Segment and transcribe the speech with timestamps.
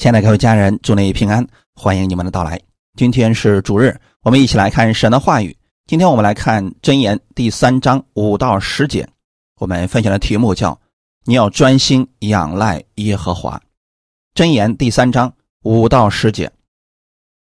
[0.00, 2.58] 亲爱的各位家人，祝你平安，欢迎你们的到来。
[2.96, 5.54] 今天是主日，我们一起来看神的话语。
[5.86, 9.06] 今天我们来看箴言第三章五到十节，
[9.58, 10.80] 我们分享的题目叫
[11.26, 13.60] “你要专心仰赖耶和华”。
[14.34, 15.30] 箴言第三章
[15.64, 16.50] 五到十节，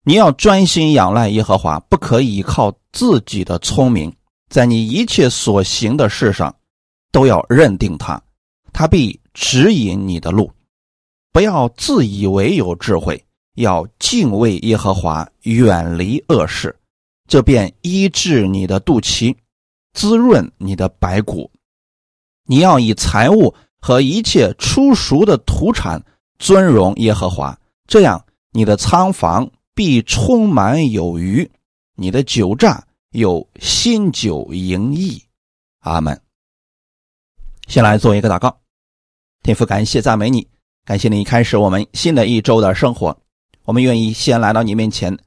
[0.03, 4.11] 你要专心仰赖耶和华，不可以靠自己的聪明，
[4.49, 6.57] 在你一切所行的事上，
[7.13, 8.19] 都要认定他，
[8.73, 10.51] 他必指引你的路。
[11.37, 13.23] 不要自以为有智慧，
[13.57, 16.75] 要敬畏耶和华，远离恶事，
[17.29, 19.37] 这便医治你的肚脐，
[19.93, 21.51] 滋润你的白骨。
[22.45, 26.03] 你要以财物和一切出熟的土产
[26.39, 31.51] 尊荣耶和华，这样你的仓房必充满有余，
[31.97, 35.23] 你的酒榨有新酒盈溢。
[35.81, 36.19] 阿门。
[37.69, 38.59] 先来做一个祷告，
[39.43, 40.49] 天父，感谢赞美你。
[40.87, 43.19] 感谢你开始我们新的一周的生活，
[43.65, 45.19] 我们愿意先来到你面前，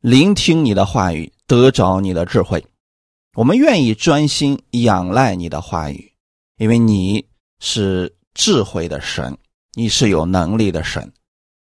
[0.00, 2.66] 聆听你的话语，得着你的智慧。
[3.36, 6.10] 我们愿意专心仰赖你的话语，
[6.58, 7.24] 因为你
[7.60, 9.38] 是智慧的神，
[9.74, 11.12] 你是有能力的神。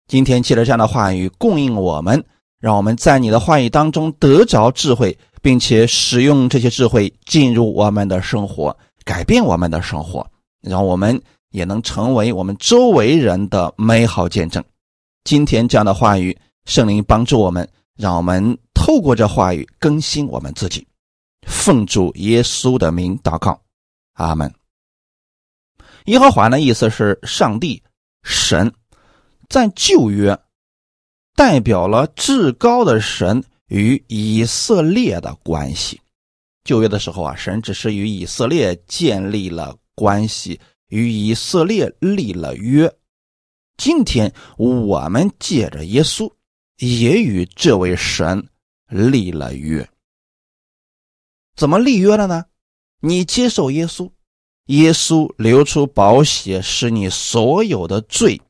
[0.07, 2.23] 今天借着这样的话语供应我们，
[2.61, 10.25] 让我们在你的话语当中得着智慧，并且使用这些智慧进入我们的生活，改变我们的生活，
[10.61, 11.21] 让我们。
[11.55, 14.61] 也能成为我们周围人的美好见证。
[15.23, 20.85] 今天这样的话语，圣灵帮助我们，让我们透过这话语更新我们自己。
[21.47, 23.57] 奉主耶稣的名祷告，
[24.15, 24.53] 阿门。
[26.07, 27.81] 耶和华的意思是上帝、
[28.23, 28.69] 神，
[29.47, 30.37] 在旧约
[31.35, 36.01] 代表了至高的神与以色列的关系。
[36.65, 40.59] 旧约的时候啊，神只是与以色列建立了关系。
[40.95, 42.97] 与以色列立了约，
[43.75, 46.33] 今天我们借着耶稣，
[46.77, 48.47] 也与这位神
[48.87, 49.89] 立了约。
[51.57, 52.45] 怎么立约了呢？
[53.01, 54.09] 你接受耶稣，
[54.67, 58.41] 耶稣流出宝血，使你所有的罪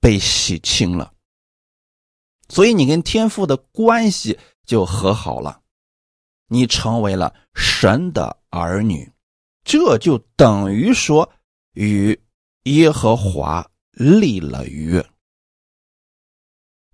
[0.00, 1.12] 被洗清了，
[2.48, 5.60] 所以你跟天父的关系就和好了，
[6.48, 9.12] 你成为了神的儿女。
[9.64, 11.30] 这就等于说
[11.74, 12.18] 与
[12.64, 15.04] 耶和华立了约。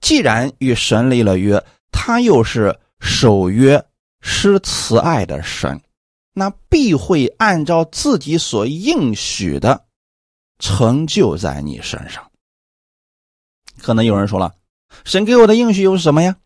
[0.01, 3.85] 既然与神立了约，他又是守约
[4.21, 5.81] 施慈爱的神，
[6.33, 9.87] 那必会按照自己所应许的
[10.59, 12.31] 成就在你身上。
[13.79, 14.55] 可能有人说了，
[15.05, 16.37] 神给我的应许又是什么呀？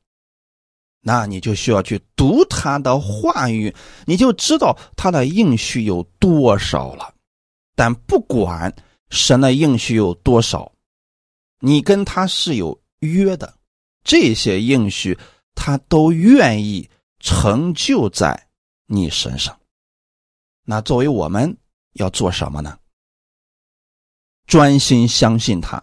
[1.01, 3.75] 那你就需要去读他的话语，
[4.07, 7.15] 你就知道他的应许有多少了。
[7.75, 8.75] 但不管
[9.11, 10.73] 神的应许有多少，
[11.61, 13.59] 你跟他是有约的，
[14.05, 15.19] 这些应许
[15.55, 16.89] 他都愿意
[17.21, 18.49] 成就在
[18.87, 19.59] 你身上。
[20.65, 21.57] 那作为我们
[21.95, 22.79] 要做什么呢？
[24.47, 25.83] 专心相信他，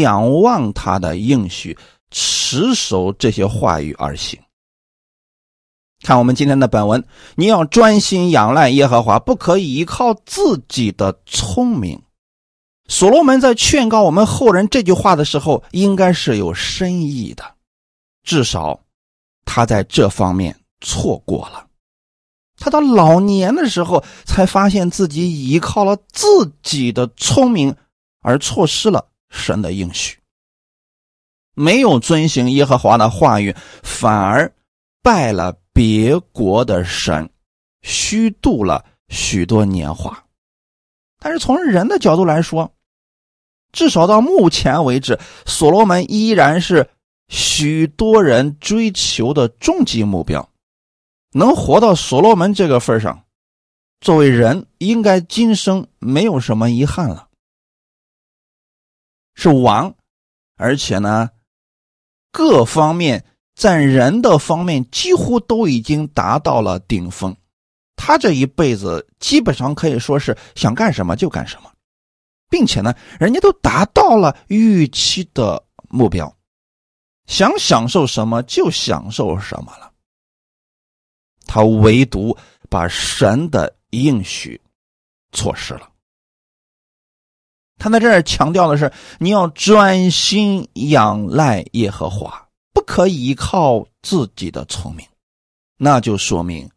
[0.00, 1.76] 仰望他的应许。
[2.12, 4.40] 持守这些话语而行。
[6.06, 12.00] 看我们今天的本文，你要专心仰赖耶和华，不可以依靠自己的聪明。
[12.86, 17.56] 所罗门在劝告我们后人这句话的时候，应该是有深意的，
[18.22, 18.78] 至少
[19.44, 21.66] 他在这方面错过了。
[22.56, 27.74] 他到老年的时候，才发现自己依靠了自己的聪明，
[28.22, 30.16] 而错失了神的应许。
[31.54, 34.54] 没有遵行耶和华的话语，反而
[35.02, 37.28] 败了别国的神，
[37.82, 40.24] 虚度了许多年华。
[41.18, 42.72] 但是从人的角度来说，
[43.72, 46.88] 至少到目前为止，所罗门依然是
[47.28, 50.50] 许多人追求的终极目标。
[51.32, 53.26] 能活到所罗门这个份上，
[54.00, 57.28] 作为人，应该今生没有什么遗憾了。
[59.34, 59.94] 是王，
[60.56, 61.28] 而且呢。
[62.32, 63.24] 各方面
[63.56, 67.34] 在人的方面几乎都已经达到了顶峰，
[67.96, 71.72] 他这一辈子基本上可以说是想干什么就干什么，
[72.50, 76.36] 并且呢，人家都达到了预期的目标，
[77.26, 79.90] 想享受什么就享受什么了。
[81.46, 82.36] 他唯独
[82.68, 84.60] 把神的应许
[85.32, 85.88] 错失了。
[87.78, 92.45] 他在这儿强调的是，你要专心仰赖耶和华，
[92.76, 95.08] 不可以依靠自己的聪明。
[95.78, 96.70] 那就说明，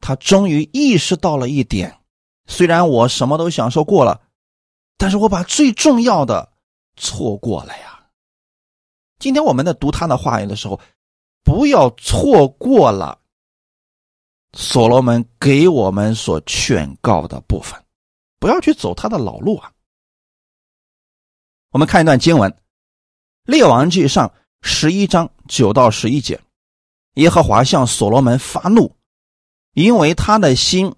[0.00, 2.00] 他终于意识到了一点：
[2.46, 4.22] 虽然我什么都享受过了，
[4.96, 6.50] 但是我把最重要的
[6.96, 8.08] 错过了呀。
[9.18, 10.80] 今天我们在读他的话语的时候，
[11.44, 13.20] 不要错过了
[14.54, 17.78] 所罗门给我们所劝告的部分，
[18.38, 19.70] 不要去走他的老路啊。
[21.72, 22.50] 我们看一段经文，
[23.44, 24.26] 《列王记上》
[24.62, 26.40] 十一章九到十一节，
[27.14, 28.94] 耶和华向所罗门发怒，
[29.74, 30.94] 因为他的心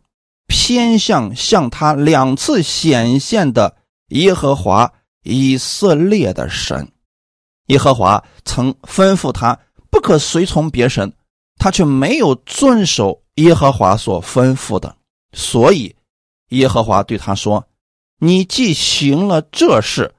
[0.46, 3.76] 偏向向他两次显现的
[4.08, 6.90] 耶和华以色列的神。
[7.66, 9.58] 耶和华曾吩咐他
[9.90, 11.12] 不可随从别神，
[11.58, 14.96] 他却没有遵守耶和华所吩咐的，
[15.32, 15.94] 所以
[16.49, 17.69] 耶和华对他说
[18.20, 20.14] ：“你既行了这事，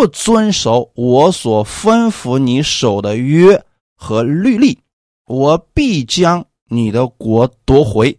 [0.00, 3.62] 不遵守我所吩咐你守的约
[3.94, 4.82] 和律例，
[5.26, 8.18] 我必将你的国夺回，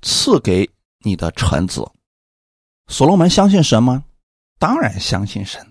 [0.00, 0.68] 赐给
[1.04, 1.88] 你的臣子。”
[2.90, 4.04] 所罗门相信神吗？
[4.58, 5.64] 当然相信神。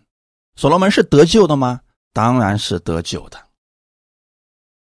[0.56, 1.82] 所罗门是得救的吗？
[2.14, 3.50] 当然是得救的。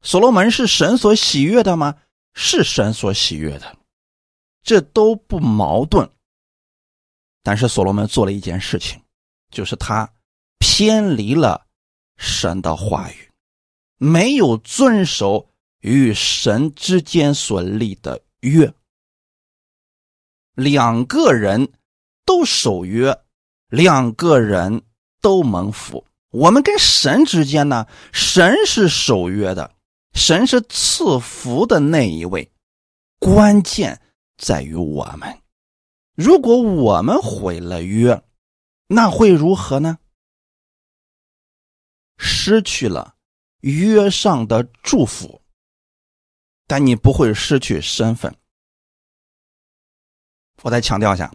[0.01, 1.97] 所罗门是神所喜悦的吗？
[2.33, 3.77] 是神所喜悦的，
[4.63, 6.09] 这都不矛盾。
[7.43, 9.03] 但是所罗门做了一件事情，
[9.51, 10.09] 就是他
[10.61, 11.65] 偏离了
[12.17, 13.31] 神的话语，
[13.97, 15.49] 没有遵守
[15.79, 18.71] 与神之间所立的约。
[20.53, 21.73] 两个人
[22.23, 23.23] 都守约，
[23.69, 24.83] 两个人
[25.19, 26.05] 都蒙福。
[26.29, 29.73] 我们跟神之间呢，神是守约的，
[30.13, 32.51] 神是赐福的那一位，
[33.17, 33.99] 关键
[34.37, 35.39] 在于我们。
[36.15, 38.21] 如果我们毁了约，
[38.87, 39.97] 那会如何呢？
[42.23, 43.15] 失去了
[43.61, 45.41] 约上的祝福，
[46.67, 48.33] 但你不会失去身份。
[50.61, 51.33] 我再强调一下，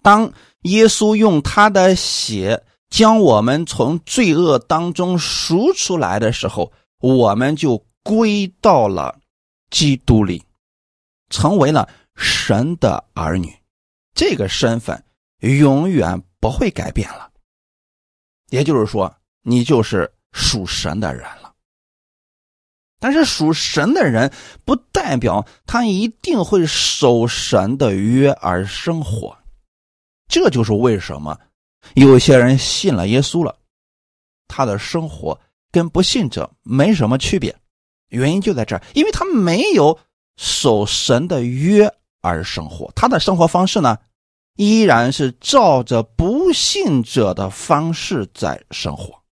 [0.00, 0.32] 当
[0.62, 2.62] 耶稣用他的血。
[2.88, 9.18] 将我们从罪恶当中赎出来的时候，我们就归到了
[9.70, 10.44] 基督里，
[11.28, 13.52] 成为了神的儿女。
[14.14, 15.04] 这个身份
[15.40, 17.25] 永远不会改变了。
[18.50, 21.52] 也就是说，你就是属神的人了。
[22.98, 24.32] 但是属神的人
[24.64, 29.36] 不代表他一定会守神的约而生活。
[30.28, 31.38] 这就是为什么。
[31.94, 33.56] 有些人信了耶稣了，
[34.48, 35.38] 他的生活
[35.70, 37.54] 跟不信者没什么区别，
[38.08, 39.96] 原因就在这儿，因为他没有
[40.36, 41.88] 守神的约
[42.22, 43.96] 而生活，他的生活方式呢，
[44.56, 49.22] 依然是照着不信者的方式在生活，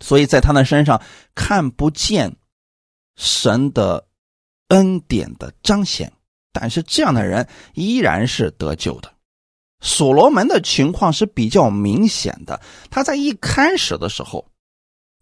[0.00, 1.02] 所以在他的身上
[1.34, 2.34] 看不见
[3.16, 4.06] 神的
[4.68, 6.12] 恩典的彰显，
[6.52, 9.12] 但是这样的人依然是得救的。
[9.80, 12.60] 所罗门的情况是比较明显的，
[12.90, 14.50] 他在一开始的时候，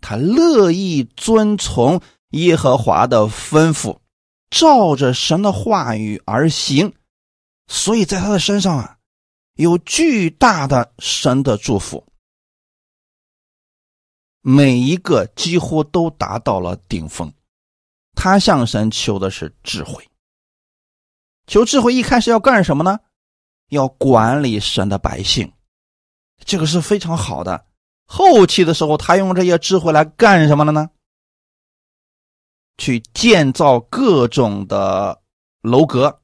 [0.00, 2.00] 他乐意遵从
[2.31, 3.99] 耶和华的吩咐，
[4.50, 6.93] 照着神的话语而行，
[7.67, 8.99] 所以在他的身上啊，
[9.55, 12.07] 有巨大的神的祝福，
[14.41, 17.33] 每一个几乎都达到了顶峰。
[18.15, 20.09] 他向神求的是智慧，
[21.47, 22.99] 求智慧一开始要干什么呢？
[23.69, 25.53] 要管理神的百姓，
[26.45, 27.67] 这个是非常好的。
[28.05, 30.89] 后期的时候，他用这些智慧来干什么了呢？
[32.79, 35.20] 去建造各种的
[35.63, 36.23] 楼阁，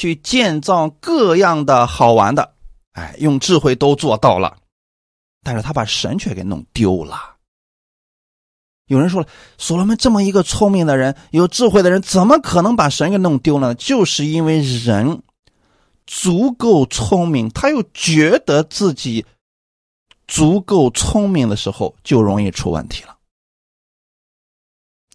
[0.00, 2.54] 去建造各样的好玩的，
[2.92, 4.56] 哎，用智慧都做到了。
[5.42, 7.36] 但是他把神却给弄丢了。
[8.86, 9.28] 有人说了，
[9.58, 13.74] 所罗门这么一个聪明的人、有智慧的人，怎么可能把神给弄丢了呢？
[13.74, 15.22] 就是因为人。
[16.06, 19.24] 足够聪明，他又觉得自己
[20.26, 23.16] 足够聪明的时候，就容易出问题了。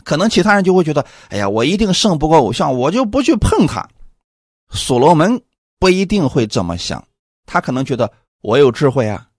[0.06, 3.90] 可能其他人就会觉得：“哎呀，我一定胜不过偶像，我就不去碰他。”
[4.70, 5.42] 所罗门
[5.80, 7.08] 不一定会这么想，
[7.46, 9.30] 他可能觉得我有智慧啊，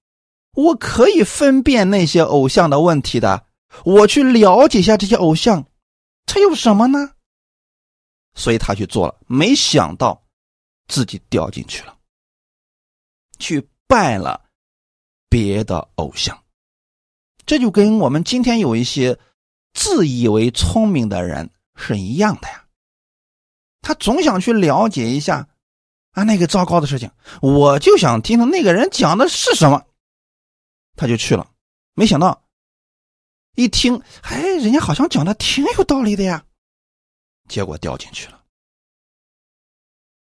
[0.52, 3.47] 我可以分辨那些偶像的问题的，
[3.85, 5.66] 我去了解一下这些偶像，
[6.26, 7.12] 他有什么呢？
[8.35, 10.23] 所以他去做了，没想到。
[10.88, 11.99] 自己掉进去了，
[13.40, 14.40] 去拜了
[15.28, 16.40] 别的偶像，
[17.45, 19.18] 这就跟我们今天有一些
[19.75, 22.66] 自以为聪明的人是一样的呀。
[23.87, 25.47] 他总想去了解一下
[26.11, 27.09] 啊那个糟糕的事情，
[27.40, 29.81] 我就想听听那个人讲的是什么，
[30.97, 31.49] 他就去了。
[31.95, 32.43] 没想到
[33.55, 36.45] 一听，哎，人家好像讲的挺有道理的呀，
[37.49, 38.43] 结果掉进去了。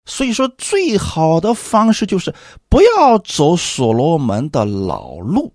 [0.04, 2.34] 所以说，最好的方式就是
[2.68, 5.54] 不要走所罗门的老路。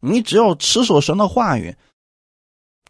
[0.00, 1.76] 你只要持守神的话语，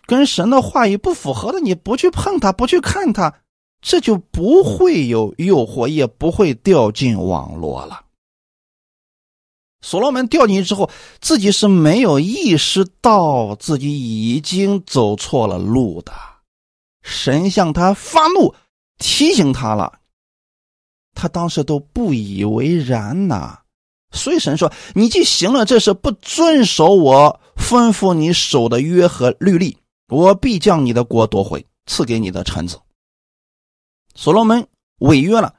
[0.06, 3.42] 跟神的话语不符合的，你不去碰它，不去看它，
[3.88, 8.02] 这就不会有诱惑，也不会掉进网络了。
[9.80, 10.90] 所罗门掉进去之后，
[11.20, 16.12] 自己是没有意识到自己已经走错了路的。
[17.00, 18.52] 神向他发怒，
[18.98, 20.00] 提醒他了。
[21.14, 23.60] 他当时都不以为然呐，
[24.10, 29.78] 所以神说：“你既行了这事，不遵守我吩咐你守的约和律例，
[30.08, 32.76] 我必将你的国夺回，赐给你的臣子。”
[34.16, 34.66] 所罗门
[34.98, 35.54] 违约了，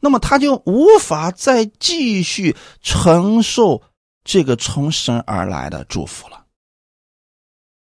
[0.00, 3.82] 那么他就无法再继续承受
[4.24, 6.46] 这个从神而来的祝福了。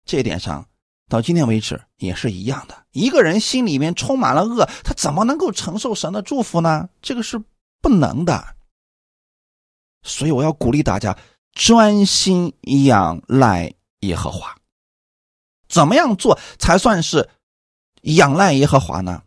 [0.05, 0.65] 这一点上。
[1.11, 2.87] 到今天为止也是一样的。
[2.93, 6.89] 一个人心里面充满了恶，他怎么能够承受神的祝福呢？
[7.03, 7.43] 这个是
[7.83, 8.55] 不能的。
[10.05, 11.19] 所以我要鼓励大家
[11.53, 14.57] 专心仰赖耶和华。
[15.69, 17.29] 怎么样做才算是
[18.03, 19.25] 仰赖耶和华呢？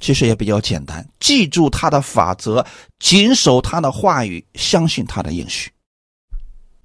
[0.00, 2.64] 其实也比较简单，记住他的法则，
[2.98, 5.70] 谨守他的话语，相信他的应许。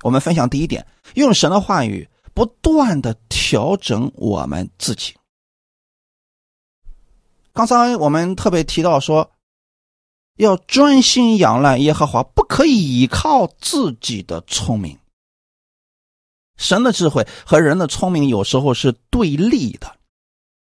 [0.01, 2.07] 我们分享第一点，用神的话语。
[2.35, 5.13] 不断的调整我们自己。
[7.53, 9.29] 刚才我们特别提到说，
[10.37, 14.97] 要专心仰赖耶和华，不可以依靠自己的聪明。
[16.57, 19.95] 神的智慧和人的聪明有时候是对立的。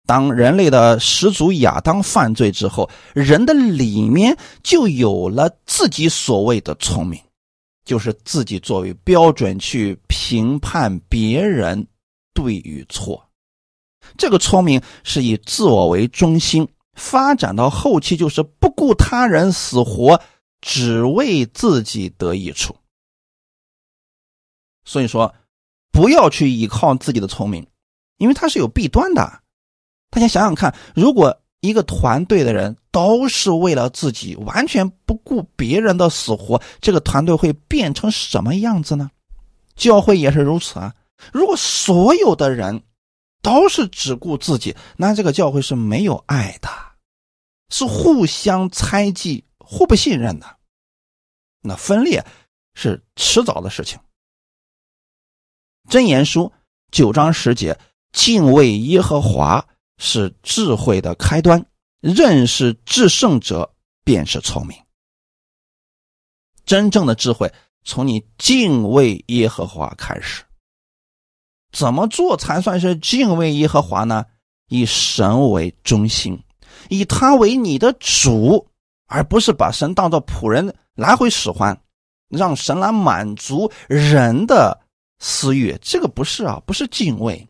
[0.05, 7.21] 当人类的始祖亚当犯罪之后，人的里面就有了自己所谓的聪明。
[7.85, 11.85] 就是自己作为标准去评判别人
[12.33, 13.29] 对与错，
[14.17, 20.21] 这个聪明是以自我为中心，发展到后期就是不顾他人死活，
[20.61, 22.73] 只为自己得益处。
[24.85, 25.35] 所以说，
[25.91, 27.67] 不要去依靠自己的聪明，
[28.15, 29.42] 因为它是有弊端的。
[30.13, 39.09] 大家想想看，如果一个团队的人都是为了自己，完全不顾别人的死活，这个团队会变成什么样子呢？
[39.75, 40.93] 教会也是如此啊！
[41.31, 42.83] 如果所有的人
[43.41, 46.69] 都是只顾自己，那这个教会是没有爱的，
[47.71, 50.45] 是互相猜忌、互不信任的，
[51.59, 52.23] 那分裂
[52.75, 53.99] 是迟早的事情。
[55.89, 56.53] 真言书
[56.91, 57.79] 九章十节：
[58.11, 59.65] 敬畏耶和华。
[60.05, 61.65] 是智慧的开端，
[62.01, 64.77] 认识至圣者便是聪明。
[66.65, 67.49] 真正的智慧
[67.85, 70.43] 从你敬畏耶和华开始。
[71.71, 74.25] 怎么做才算是敬畏耶和华呢？
[74.67, 76.37] 以神为中心，
[76.89, 78.67] 以他为你的主，
[79.07, 81.81] 而不是把神当做仆人来回使唤，
[82.27, 84.77] 让神来满足人的
[85.19, 85.77] 私欲。
[85.81, 87.47] 这个不是啊，不是敬畏。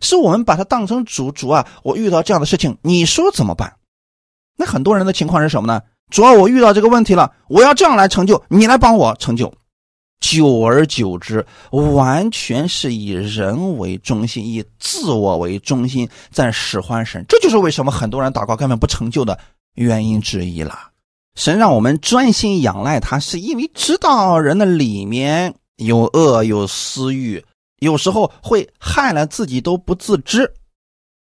[0.00, 1.66] 是我们把它当成主主啊！
[1.82, 3.74] 我遇到这样的事情，你说怎么办？
[4.56, 5.80] 那很多人的情况是什么呢？
[6.10, 9.52] 主要我遇到这个问题了，我要这样来成就，你来帮我成就。
[10.20, 17.24] 久而久之，完全是以人为中心，以自我为中心在使唤神。
[17.28, 19.38] 这就是为什么很多人祷告根本不成就的
[19.74, 20.76] 原因之一了。
[21.36, 27.44] 神让我们专心仰赖他，是因为知道人的里面有恶有私欲。
[27.78, 30.52] 有时候会害了自己都不自知，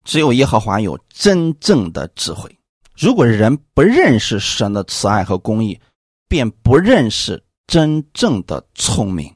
[0.03, 2.55] 只有耶和华有真正的智慧。
[2.95, 5.79] 如果人不认识神的慈爱和公义，
[6.27, 9.33] 便不认识真正的聪明。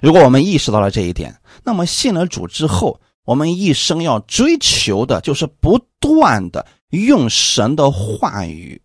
[0.00, 8.80] 如果我们意识到了这一点，那么信了主之后，我们一生要追求的就是不断的用神的话语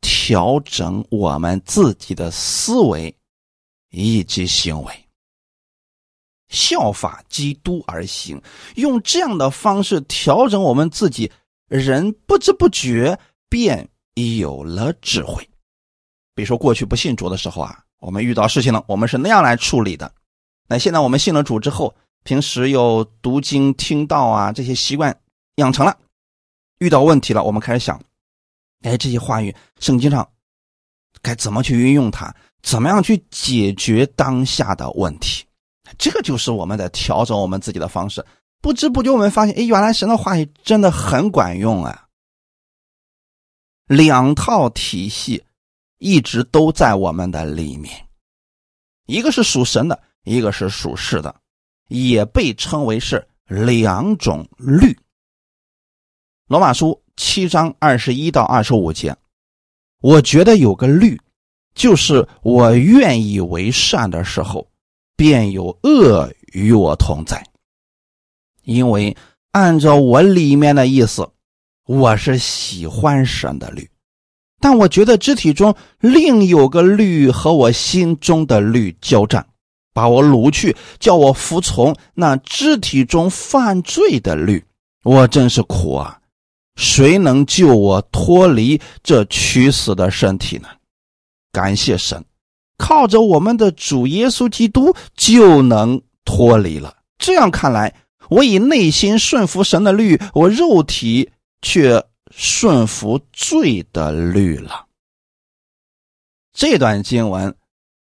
[0.00, 3.14] 调整我们自己的思维
[3.90, 4.92] 以及行为。
[6.50, 8.40] 效法基督而行，
[8.74, 11.30] 用这样的方式调整我们自己，
[11.68, 15.48] 人不知不觉便有了智慧。
[16.34, 20.12] 比如说，过去不信主的时候啊，我们遇到事情了，我们是那样来处理的。
[20.68, 25.16] 那现在我们信了主之后，平时有读经、听道啊这些习惯
[25.56, 25.96] 养成了，
[26.78, 28.00] 遇到问题了，我们开始想：
[28.82, 30.28] 哎，这些话语圣经上
[31.22, 32.34] 该怎么去运用它？
[32.62, 35.44] 怎么样去解决当下的问题？
[35.98, 38.24] 这个就是我们在调整我们自己的方式，
[38.60, 42.06] 不知不觉我们发现，哎，原来神的话语真的很管用啊！
[43.86, 45.42] 两套体系
[45.98, 48.06] 一直都在我们的里面，
[49.06, 51.34] 一个是属神的，一个是属世的，
[51.88, 54.96] 也被称为是两种律。
[56.46, 59.16] 罗马书七章二十一到二十五节，
[60.00, 61.20] 我觉得有个律，
[61.74, 64.69] 就是我愿意为善的时候，
[65.20, 67.46] 便有恶与我同在。
[68.64, 69.14] 因为
[69.50, 71.28] 按照我里面的意思，
[71.86, 73.90] 我是喜欢神的律，
[74.60, 79.46] 但我觉得肢体中另有个律和我心中的律交战，
[79.92, 84.64] 把我掳去，叫我服从那肢体中犯罪的律。
[85.02, 86.18] 我真是苦啊！
[86.76, 90.68] 谁能救我脱离这屈死的身体呢？
[91.52, 92.24] 感谢神，
[92.80, 96.96] 靠着我们的主耶稣基督就能脱离了。
[97.18, 97.94] 这样看来，
[98.30, 102.02] 我以内心顺服神的律，我肉体却
[102.34, 104.86] 顺服罪的律了。
[106.54, 107.54] 这段经文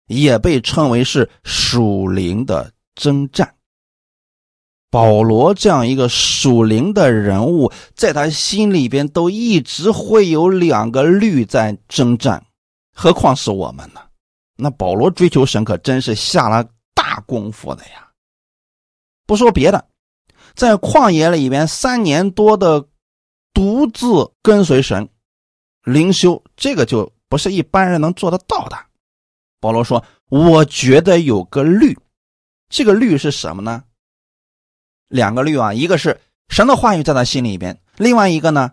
[0.07, 3.55] 也被称为是属灵的征战。
[4.89, 12.45] 保罗这样一个属灵的人物，在他心里边都一直会有两个律在征战，
[12.93, 14.01] 何况是我们呢？
[14.57, 18.11] 那保罗追求神可真是下了大功夫的呀！
[19.25, 19.87] 不说别的，
[20.55, 22.87] 在旷野里边三年多的
[23.53, 24.07] 独自
[24.41, 25.07] 跟随神
[25.83, 28.77] 灵修，这个就不是一般人能做得到的。
[29.59, 31.97] 保罗说：“我觉得有个律，
[32.69, 33.83] 这个律是什么呢？”
[35.07, 38.71] 两个律啊，一个是神的话语在他心里边，另外一个呢，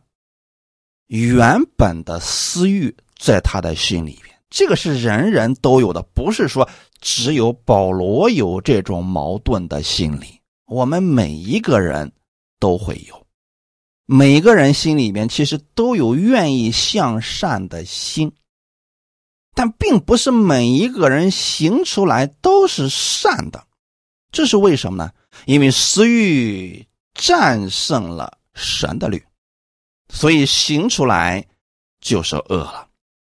[1.06, 4.33] 原本的私欲在他的心里边。
[4.54, 6.68] 这个是人人都有的，不是说
[7.00, 10.40] 只有保罗有这种矛盾的心理。
[10.66, 12.12] 我们每一个人
[12.60, 13.26] 都会有，
[14.06, 18.32] 每个人心里边其实都有愿意向善的心，
[19.56, 23.66] 但并不是每一个人行出来都是善的。
[24.30, 25.10] 这是为什么呢？
[25.46, 29.20] 因为私欲战胜了神的律，
[30.10, 31.44] 所以行出来
[32.00, 32.86] 就是恶了。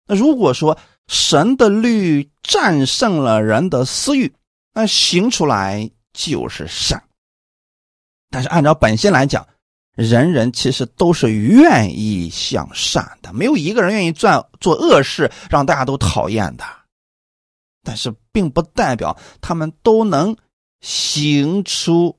[0.08, 0.76] 那如果说
[1.12, 4.34] 神的律战胜了人的私欲，
[4.74, 7.04] 那行出来就是善。
[8.30, 9.46] 但是按照本性来讲，
[9.94, 16.64] 人人其实都是愿意向善的，没有一个人愿意做做恶事让大家都讨厌的。
[17.84, 20.36] 但是并不代表他们都能。
[20.84, 22.18] 行出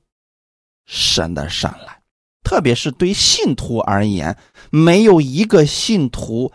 [0.85, 2.01] 神的善来，
[2.45, 4.37] 特别是对信徒而言，
[4.71, 6.49] 没有一个信徒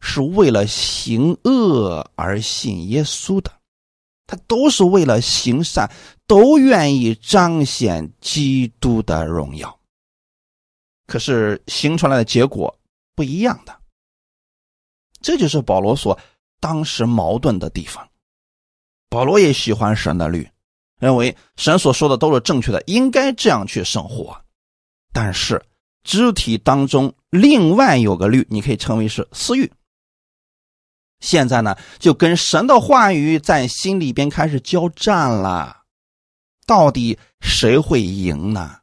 [0.00, 3.52] 是为了行恶而信耶稣的，
[4.26, 5.90] 他都是为了行善，
[6.26, 9.78] 都愿意彰显基督的荣耀。
[11.06, 12.74] 可是行出来的结果
[13.14, 13.76] 不一样的，
[15.20, 16.18] 这就是保罗所
[16.60, 18.08] 当时矛盾的地方。
[19.08, 20.48] 保罗也喜欢神的律。
[21.00, 24.38] 认为神所说的都是正确的，应该这样去生活。
[25.14, 25.64] 但是
[26.04, 29.72] 肢体当中另外有个律，你可以称为是私欲。
[31.20, 35.82] 现在呢，就跟神的话语在心里边开始交战了。
[36.66, 38.78] 到底谁会赢呢？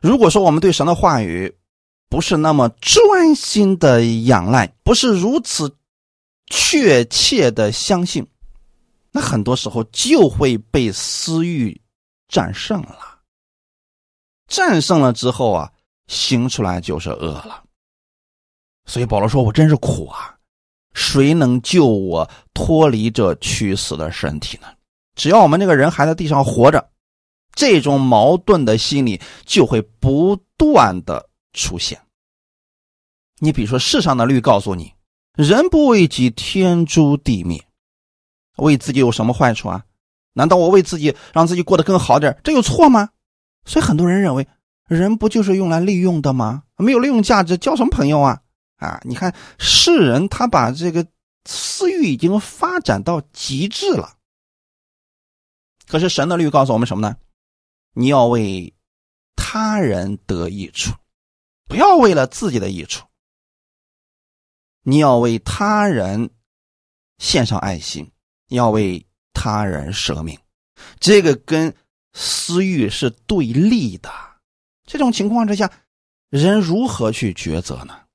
[0.00, 1.56] 如果说我们对神的话语
[2.08, 5.76] 不是那么专心的仰赖，不是如此
[6.46, 8.26] 确切的相信。
[9.10, 11.80] 那很多时候就会被私欲
[12.28, 13.20] 战胜了，
[14.46, 15.72] 战胜了之后啊，
[16.06, 17.64] 行出来就是恶了。
[18.84, 20.35] 所以保罗说：“我真是苦啊，
[20.96, 24.66] 谁能救我脱离这屈死的身体呢？”
[25.14, 26.88] 只要我们这个人还在地上活着，
[27.54, 32.00] 这种矛盾的心理就会不断的出现。
[33.38, 34.92] 你比如说，世上的律告诉你
[35.36, 37.62] ：“人不为己，天诛地灭。”
[38.56, 39.84] 为自己有什么坏处啊？
[40.32, 43.10] 难道我为自己让自己过得更好点，这有错吗？
[43.66, 44.46] 所以很多人认为，
[44.88, 46.62] 人不就是用来利用的吗？
[46.76, 48.40] 没有利用价值，交什么朋友啊？
[48.76, 51.06] 啊，你看世人他把这个
[51.44, 54.16] 私欲已经发展到极致了。
[55.86, 57.16] 可是神的律告诉我们什么呢？
[57.92, 58.74] 你要为
[59.34, 60.92] 他人得益处，
[61.66, 63.06] 不要为了自己的益处。
[64.82, 66.30] 你要为他人
[67.18, 68.10] 献上爱心。
[68.48, 70.38] 要为他人舍命，
[71.00, 71.74] 这个跟
[72.12, 74.08] 私欲是对立的。
[74.84, 75.68] 这种情况之下，
[76.30, 78.05] 人如何去抉择呢？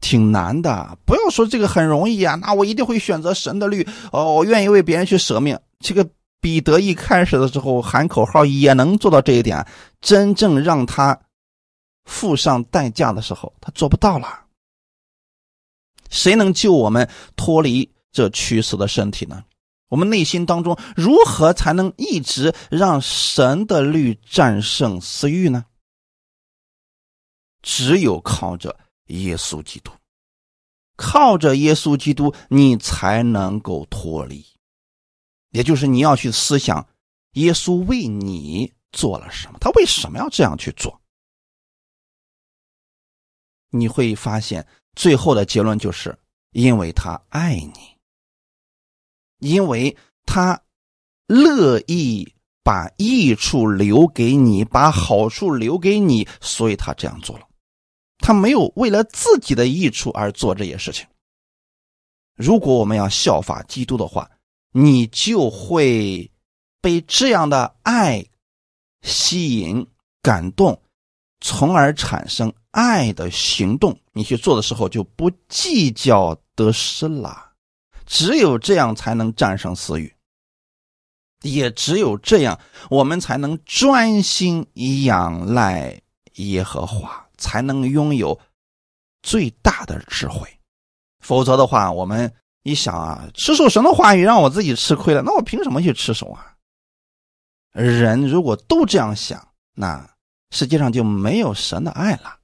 [0.00, 0.96] 挺难的。
[1.04, 5.58] 不要说这个很容易啊，那我一定会选择神的律哦，我愿意为别人去舍命。
[5.78, 6.08] 这个
[6.40, 9.66] 彼得一开始的时候喊口号也能做到这一点，
[10.00, 11.18] 真正让他
[12.04, 14.40] 付上代价的时候，他做不到了。
[16.08, 17.90] 谁能救我们脱离？
[18.12, 19.44] 这屈死的身体呢？
[19.88, 25.64] 我们内心当中如何才能一直让神的律战胜私欲呢？
[27.62, 28.76] 只有靠着
[29.10, 29.92] 耶稣基督。
[30.96, 34.44] 靠着耶稣基督，你才能够脱离。
[35.50, 36.86] 也就是你要去思想，
[37.32, 39.58] 耶稣为你做了什么？
[39.60, 41.00] 他为什么要这样去做？
[43.70, 46.18] 你会发现，最后的结论就是，
[46.50, 47.96] 因为他爱你，
[49.38, 49.96] 因为
[50.26, 50.60] 他
[51.26, 57.48] 乐意把益处留给你，把好处留给你，所以他这样做了。
[58.20, 61.06] 他没有为了自己的益处而做这些事情。
[62.36, 64.30] 如果我们要效法基督的话，
[64.72, 66.30] 你就会
[66.80, 68.24] 被这样的爱
[69.02, 69.86] 吸引、
[70.22, 70.80] 感动，
[71.40, 73.98] 从而产生爱的行动。
[74.12, 77.52] 你去做的时候就不计较得失了。
[78.06, 80.12] 只有这样才能战胜私欲，
[81.42, 82.58] 也只有这样，
[82.90, 86.00] 我们才能专心仰赖
[86.34, 87.28] 耶和华。
[87.40, 88.38] 才能拥有
[89.22, 90.48] 最大的智慧，
[91.18, 96.54] 否则的话，我们一想啊，吃受神的话语让我自己吃亏了，那我凭什么去吃受啊？
[97.72, 100.08] 人如果都这样想，那
[100.50, 102.36] 世界上就没有神的爱了。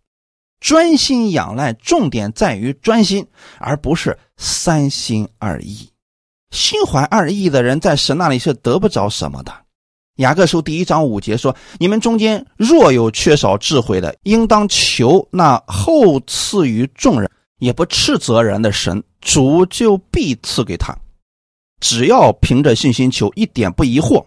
[0.58, 3.28] 专心仰赖，重点在于专心，
[3.58, 5.90] 而不是三心二意。
[6.50, 9.65] 心怀二意的人，在神那里是得不着什么的。
[10.16, 20.96] 雅各书第一章五节说：“你们中间若有缺少智慧的，应当求那后赐予众人，也不斥责人的神，主就必赐给他。
[21.80, 24.24] 只要凭着信心求，一点不疑惑。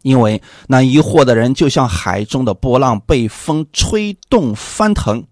[0.00, 5.22] 因为那疑惑的人，就像海中的波浪，被风吹动翻腾。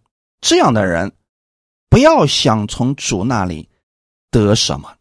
[0.42, 1.10] 这样的人，
[1.88, 3.66] 不要想从主那里
[4.30, 4.92] 得什么。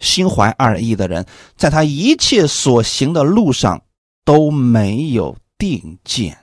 [0.00, 1.24] 心怀二意的人，
[1.56, 3.80] 在他一切所行的路上。”
[4.28, 6.36] 都没有定见，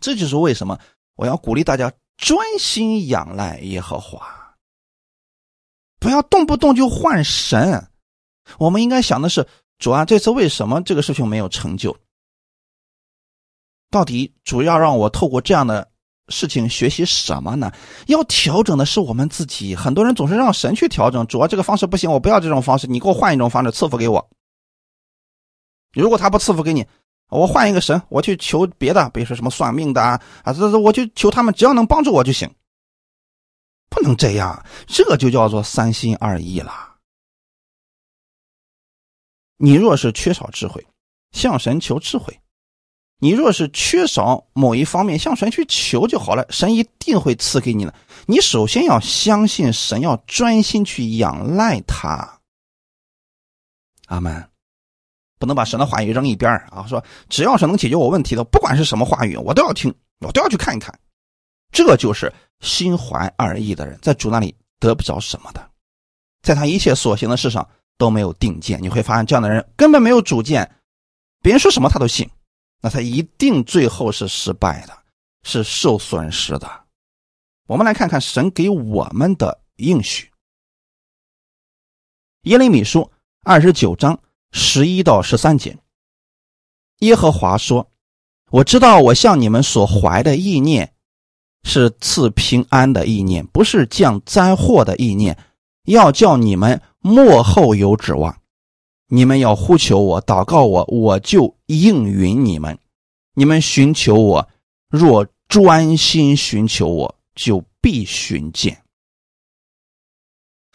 [0.00, 0.78] 这就是为什么
[1.14, 4.26] 我要鼓励大家专心仰赖耶和华，
[6.00, 7.90] 不要动不动就换神。
[8.56, 9.46] 我们应该想的是：
[9.78, 11.94] 主啊，这次为什么这个事情没有成就？
[13.90, 15.86] 到底主要让我透过这样的
[16.28, 17.70] 事情学习什么呢？
[18.06, 19.76] 要调整的是我们自己。
[19.76, 24.30] 很多人总是让神去调整，主要这个方式不行，我不要这种方式，你给我换一种方式赐福给我。
[26.00, 26.86] 如果他不赐福给你，
[27.28, 32.48] 我换一个神，我去求别的，比如说什么算命的啊啊，这这我就求他们，只要能帮助我就行。
[33.88, 36.96] 不能这样，这就叫做三心二意了。
[39.58, 40.86] 你若是缺少智慧，
[41.32, 42.34] 向神求智慧；
[43.18, 47.94] 你若是缺少某一方面，向神去求就好了，神一定会赐给你的。
[48.26, 52.40] 你首先要相信神，要专心去仰赖他。
[54.06, 54.50] 阿门。
[55.38, 56.86] 不能把神的话语扔一边啊！
[56.88, 60.98] 说只要是能解决我问题的，不管是什么话语，我都要听，我都要去看一看。
[61.72, 65.70] 这就是心怀二意的人，在主那里得不着什么的，
[66.42, 67.68] 在他一切所行的事上
[67.98, 68.80] 都没有定见。
[68.80, 70.70] 你会发现，这样的人根本没有主见，
[71.42, 72.26] 别人说什么他都信，
[72.80, 74.96] 那他一定最后是失败的，
[75.42, 76.84] 是受损失的。
[77.66, 80.24] 我们来看看神给我们的应许，
[82.42, 83.00] 《耶利米书》
[83.42, 84.18] 二十九章。
[84.58, 85.76] 十一到十三节，
[87.00, 87.90] 耶和华说
[88.50, 90.94] ：“我知道我向你们所怀的意念，
[91.62, 95.36] 是赐平安的意念，不是降灾祸的意念。
[95.84, 98.40] 要叫你们幕后有指望。
[99.08, 102.78] 你们要呼求我，祷告我，我就应允你们。
[103.34, 104.48] 你们寻求我，
[104.88, 108.82] 若专心寻求我，就必寻见。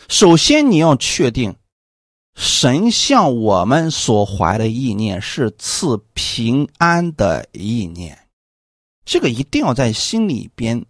[0.08, 1.56] 首先，你要确定。”
[2.34, 8.18] 神向我们所怀的意念是赐平安的意念，
[9.04, 10.86] 这个一定要在心里边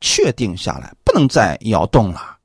[0.00, 2.38] 确定下来，不能再摇动了。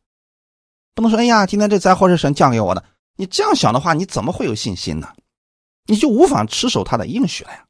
[0.94, 2.86] 不能说：“哎呀，今天这灾祸是神降给我的。”
[3.18, 5.14] 你这样想的话，你怎么会有信心呢？
[5.88, 7.66] 你就无法持守他的应许了呀。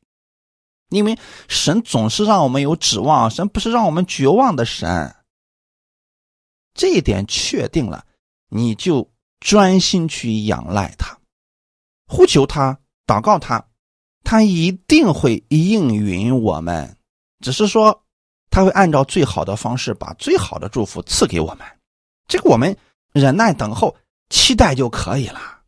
[0.89, 5.15] 因为神总是让我们有指望，神不是让我们绝望的神。
[6.73, 8.05] 这一点确定了，
[8.49, 9.09] 你就。
[9.45, 11.15] 专心去仰赖他，
[12.07, 13.63] 呼求他，祷告他，
[14.23, 16.97] 他一定会应允我们。
[17.41, 18.03] 只是说，
[18.49, 21.67] 他会按照最好的方式把最好的祝福赐给我们。
[22.27, 22.75] 这个我们
[23.13, 23.95] 忍耐等候，
[24.31, 25.61] 期待就可以了。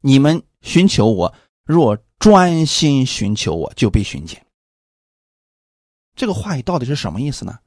[0.00, 4.46] 你们寻求我，若专心寻求我，就必寻见。
[6.14, 7.58] 这个话语到底是什么意思呢？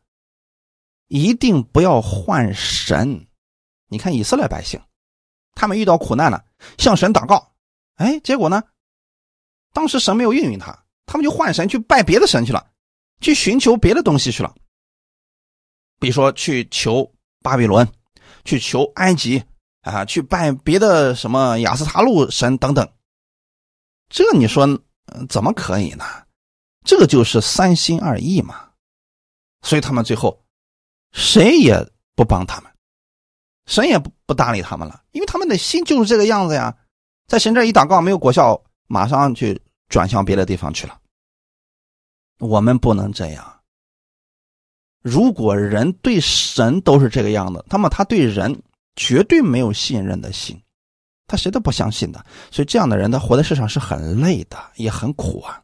[1.10, 3.28] 一定不要换神。
[3.88, 4.82] 你看以色列百姓，
[5.54, 6.44] 他们遇到苦难了，
[6.78, 7.54] 向神祷告，
[7.96, 8.64] 哎，结果呢？
[9.74, 12.66] 当时神没有应允他，他们就换神去拜别的神去了，
[13.22, 14.56] 去寻求别的东西去了。
[16.00, 17.10] 比如说去求
[17.42, 17.88] 巴比伦，
[18.44, 19.44] 去求埃及
[19.82, 22.90] 啊，去拜别的什么亚斯塔路神等等。
[24.10, 24.68] 这你说
[25.30, 26.06] 怎么可以呢？
[26.84, 28.70] 这个就是三心二意嘛。
[29.62, 30.46] 所以他们最后
[31.12, 31.76] 谁也
[32.16, 32.72] 不帮他们，
[33.66, 36.76] 神也不不搭理他们了，因为他们的心就是这个样子呀。
[37.28, 41.00] 在神这一祷告没有果效，马上去转向别的地方去了。
[42.40, 43.60] 我们不能这样。
[45.02, 48.62] 如果人对神都是这个样子，那么他对人
[48.96, 50.62] 绝对没有信任的心，
[51.26, 52.24] 他谁都不相信的。
[52.52, 55.64] 所以这样的人，他活在世上是很累的，也很苦啊。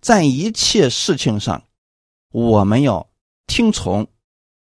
[0.00, 1.62] 在一切事情上，
[2.30, 3.06] 我们要
[3.46, 4.06] 听从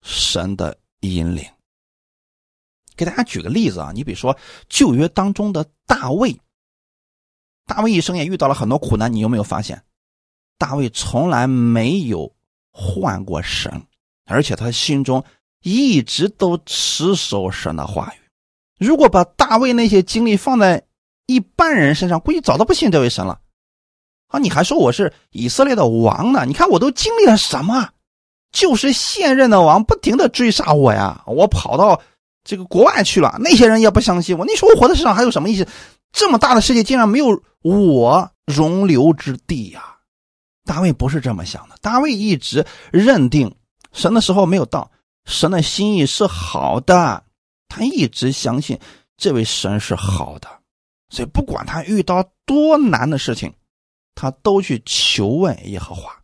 [0.02, 1.46] 神的引领。
[2.98, 6.38] 给大家举个例子啊，你比如说旧约当中的大卫，
[7.66, 9.82] 大卫一生也遇到了很多苦难，你有没有发现，
[10.58, 12.30] 大卫从来没有。
[12.80, 13.88] 换过神，
[14.26, 15.24] 而且他心中
[15.64, 18.20] 一直都持守神的话语。
[18.86, 20.84] 如果把大卫那些经历放在
[21.26, 23.42] 一般人身上，估计早都不信这位神了。
[24.28, 26.46] 啊，你还说我是以色列的王呢？
[26.46, 27.90] 你看我都经历了什么？
[28.52, 32.00] 就是现任的王不停的追杀我呀，我跑到
[32.48, 34.46] 这个国外去了，那些人也不相信我。
[34.46, 35.68] 你说我活在世上还有什么意思？
[36.14, 39.98] 这么大的世界竟然没有我容留之地呀！
[40.64, 43.54] 大卫不是这么想的，大卫一直认定
[43.92, 44.90] 神的时候没有到，
[45.26, 47.26] 神的心意是好的，
[47.68, 48.80] 他一直相信
[49.18, 50.48] 这位神是好的，
[51.10, 53.54] 所以不管他遇到多难的事情，
[54.16, 56.18] 他都去求问耶和华，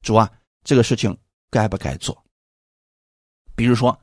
[0.00, 0.30] 主啊，
[0.64, 1.14] 这个事情
[1.50, 2.16] 该不该做？
[3.54, 4.00] 比如说，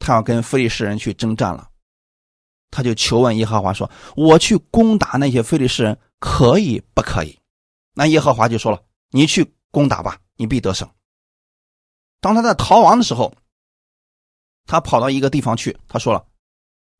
[0.00, 1.70] 他要跟非利士人去征战了，
[2.72, 7.38] 他就求问耶和华说：“我去攻打那些非利士人，可以不可以？”
[7.94, 8.82] 那耶和华就说了。
[9.12, 10.88] 你去攻打吧，你必得胜。
[12.20, 13.34] 当他在逃亡的时候，
[14.66, 16.24] 他跑到一个地方去，他说了：“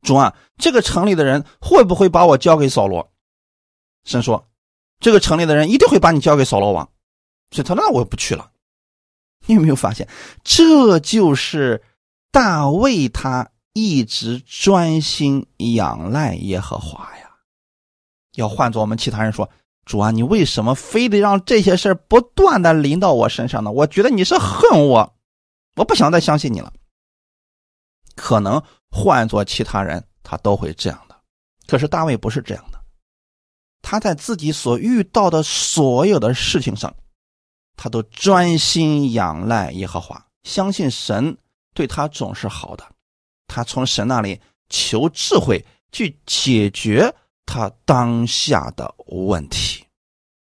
[0.03, 3.13] 主啊，这个城里的人会不会把我交给扫罗？”
[4.03, 4.45] 神说
[4.99, 6.91] ：“这个城里的人一定会把你交给扫罗王。”
[7.51, 8.51] 所以他那我不去了。
[9.45, 10.05] 你有没有发现，
[10.43, 11.81] 这就是
[12.31, 17.29] 大卫他一直专心仰赖耶和华呀？
[18.35, 19.49] 要换做我们其他人说。
[19.83, 23.71] 主啊，你为什么非得让这些事不断的临到我身上呢？
[23.71, 25.15] 我觉得你是恨我，
[25.75, 26.71] 我不想再相信你了。
[28.15, 31.19] 可能换做其他人，他都会这样的。
[31.65, 32.79] 可是大卫不是这样的，
[33.81, 36.95] 他在自己所遇到的所有的事情上，
[37.75, 41.35] 他都专心仰赖耶和华，相信神
[41.73, 42.85] 对他总是好的。
[43.47, 47.13] 他从神那里求智慧去解决。
[47.43, 49.83] 他当下的问题，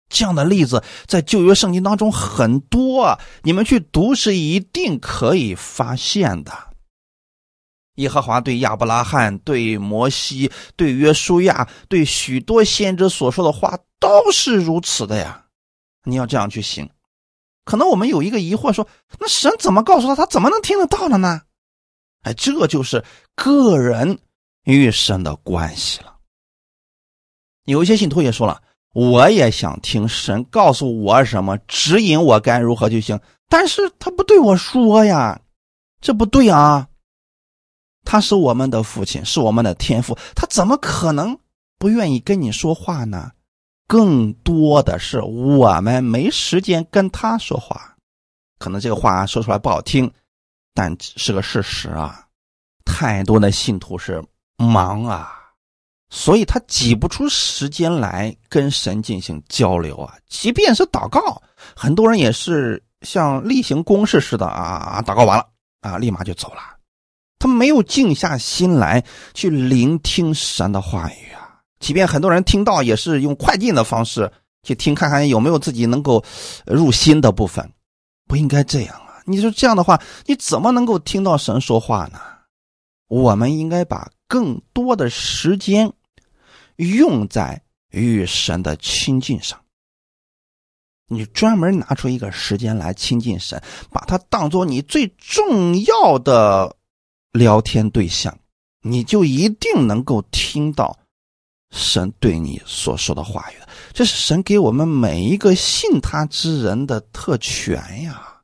[0.09, 6.51] 这样的例子在旧约圣经当中很多啊，你们去读是一定可以发现的。
[7.95, 15.45] 耶和华对亚伯拉罕、对摩西、对约书亚、对许多先知所说的话都是如此的呀。
[16.05, 16.89] 你要这样去行，
[17.65, 18.88] 可能我们有一个疑惑，说
[19.19, 21.41] 那神怎么告诉他，他怎么能听得到了呢？
[22.21, 23.04] 哎，这就是
[23.36, 24.17] 个人
[24.63, 26.15] 与神的关系了。
[27.65, 28.62] 有一些信徒也说了，
[28.93, 35.41] 我也想听神告诉我什么，指引我该如何就行，但是他不对我说呀，
[35.99, 36.88] 这不对啊。
[38.04, 41.36] 他是我们的父亲，是我们的天父，他怎么可能
[41.80, 43.32] 不愿意跟你说话呢？
[43.88, 47.95] 更多的是我们没时间跟他说话，
[48.58, 50.12] 可能这个话说出来不好听，
[50.74, 52.26] 但是个事实啊。
[52.84, 54.24] 太多的信徒是
[54.58, 55.32] 忙啊。
[56.12, 60.15] 所以他挤不出时间来跟神进行交流啊！
[60.28, 61.41] 即便是祷告，
[61.76, 65.45] 很多人也是像例行公事似的啊，祷告完了
[65.82, 66.62] 啊，立马就走了。
[67.39, 71.44] 他没有静下心来去聆听神的话语啊！
[71.86, 74.32] 即便很多人听到，也是用快进的方式
[74.63, 76.26] 去听，看看有没有自己能够
[76.65, 77.71] 入心的部分。
[78.28, 79.21] 不应该这样啊！
[79.24, 82.19] 你说这样的话，你怎么能够听到神说话呢？
[83.08, 85.93] 我们应该把更多的时间。
[86.78, 89.62] 用在与神的亲近上，
[91.08, 96.76] 你专门拿出一个时间来亲近神，把它当做你最重要的
[97.32, 98.36] 聊天对象，
[98.82, 100.98] 你就一定能够听到
[101.71, 103.56] 神对你所说的话语。
[103.93, 108.41] 这是神给我们每一个信他之人的特权呀！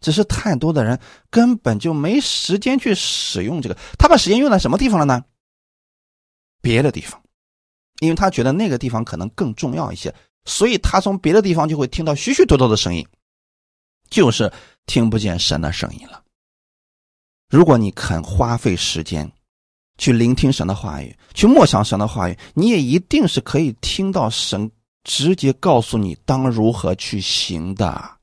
[0.00, 5.24] 只是太多的人根本就没时间去使用这个，他把时间用在什么地方了呢？
[6.60, 7.20] 别的地方。
[8.00, 13.04] 因为他觉得那个地方可能更重要一些，所以他从别的地方就会听到许许多多的声音。
[14.08, 14.52] 就是
[14.86, 16.22] 听不见神的声音了。
[17.50, 19.30] 如果你肯花费时间
[19.98, 24.70] 去聆听神的话语，去默想神的话语，你也一定是可以听到神
[25.04, 28.18] 直接告诉你当如何去行的，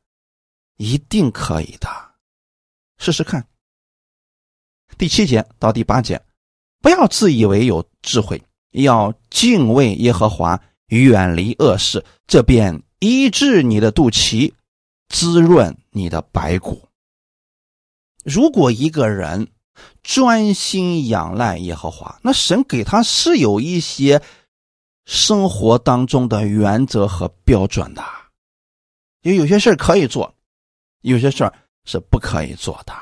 [0.77, 1.87] 一定可以的。
[2.97, 3.45] 试试看。
[4.97, 6.21] 第七节到第八节，
[6.81, 14.53] 不要自以为有智慧，要敬畏耶和华，远离恶事，这便医治你的肚脐，
[15.09, 16.87] 滋润你的白骨。
[18.23, 19.45] 如果一个人
[20.03, 24.21] 专心仰赖耶和华，那神给他是有一些
[25.05, 28.03] 生活当中的原则和标准的，
[29.21, 30.33] 因为有些事可以做，
[31.01, 31.53] 有些事儿
[31.85, 32.93] 是不可以做的。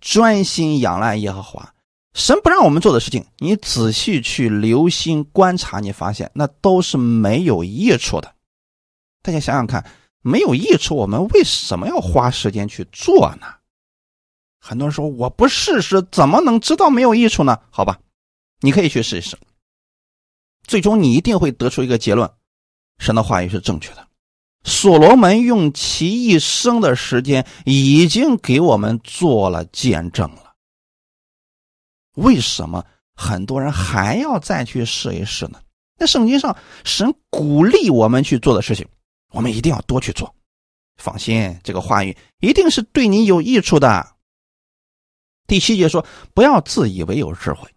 [0.00, 1.74] 专心仰赖耶和华，
[2.14, 8.34] 神不让我们做的事情，你仔细去留心观察，你发现那都是没有益处的。
[9.22, 9.84] 大家想想看，
[10.20, 13.46] 没有益处，我们为什么要花时间去做呢？
[14.66, 17.56] 很多人说我不试试怎么能知道没有益处呢？
[17.70, 18.00] 好吧，
[18.60, 19.38] 你可以去试一试。
[20.66, 22.28] 最终你一定会得出一个结论：
[22.98, 24.04] 神的话语是正确的。
[24.64, 30.54] 所罗门用其一生的时间已经给我们做了见证了。
[32.16, 35.60] 为什么很多人还要再去试一试呢？
[35.96, 38.84] 那圣经上神鼓励我们去做的事情，
[39.30, 40.34] 我们一定要多去做。
[40.96, 44.15] 放心，这个话语一定是对你有益处的。
[45.46, 46.04] 第七节说
[46.34, 47.68] ：“不要自以为有智慧。”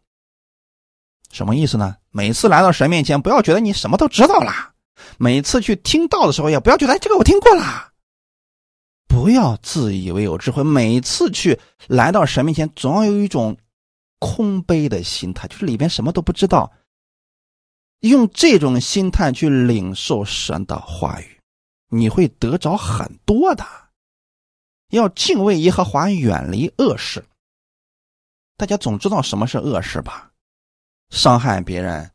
[1.32, 1.96] 什么意思呢？
[2.12, 4.74] 每次来到神面前，不要觉得你什么都知道啦。
[5.18, 7.94] 每次去听到的时候，也不要觉得这个我听过啦。
[9.08, 10.64] 不要自以为有智慧。
[10.64, 13.56] 每次去来到神面前，总要有一种
[14.18, 16.72] 空杯的心态，就是里边什么都不知道。
[18.02, 21.40] 用这种心态去领受神的话语，
[21.90, 23.66] 你会得着很多的。
[24.90, 27.24] 要敬畏耶和华，远离恶事。
[28.60, 30.30] 大家总知道什么是恶事吧？
[31.12, 32.12] 伤害别人，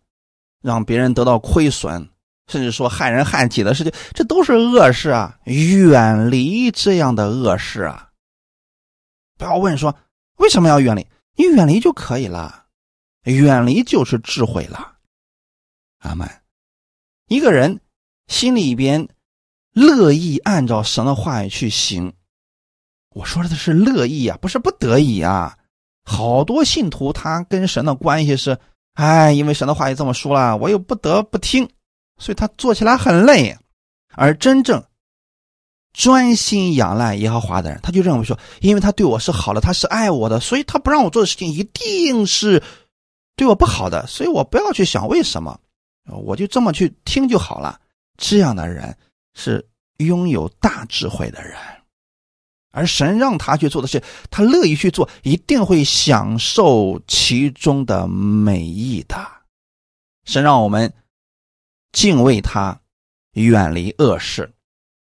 [0.60, 2.06] 让别人得到亏损，
[2.48, 5.38] 甚至说害人害己的事情，这都是恶事啊！
[5.46, 8.10] 远离这样的恶事啊！
[9.38, 9.96] 不要问说
[10.36, 12.66] 为什么要远离，你远离就可以了，
[13.22, 14.98] 远离就是智慧了。
[16.00, 16.28] 阿门。
[17.28, 17.80] 一个人
[18.26, 19.08] 心里边
[19.72, 22.12] 乐意按照神的话语去行，
[23.14, 25.56] 我说的是乐意啊，不是不得已啊。
[26.04, 28.58] 好多信徒他跟神的关系是，
[28.94, 31.68] 哎，因为神的话也这么说了，我又不得不听，
[32.18, 33.56] 所以他做起来很累。
[34.16, 34.84] 而真正
[35.92, 42.62] 专心仰赖耶和华的人，他就认为说，因为他对我是好的，他是爱我的，所以他不让我做的事情一定是
[43.34, 45.58] 对我不好的，所以我不要去想为什么，
[46.06, 47.80] 我就这么去听就好了。
[48.16, 48.96] 这样的人
[49.34, 51.56] 是拥有大智慧的人。
[52.74, 59.24] 而神让他去做的事，他乐意去做，一定会享受其中的美意的。
[60.24, 60.92] 神让我们
[61.92, 62.80] 敬畏他，
[63.34, 64.52] 远离恶事，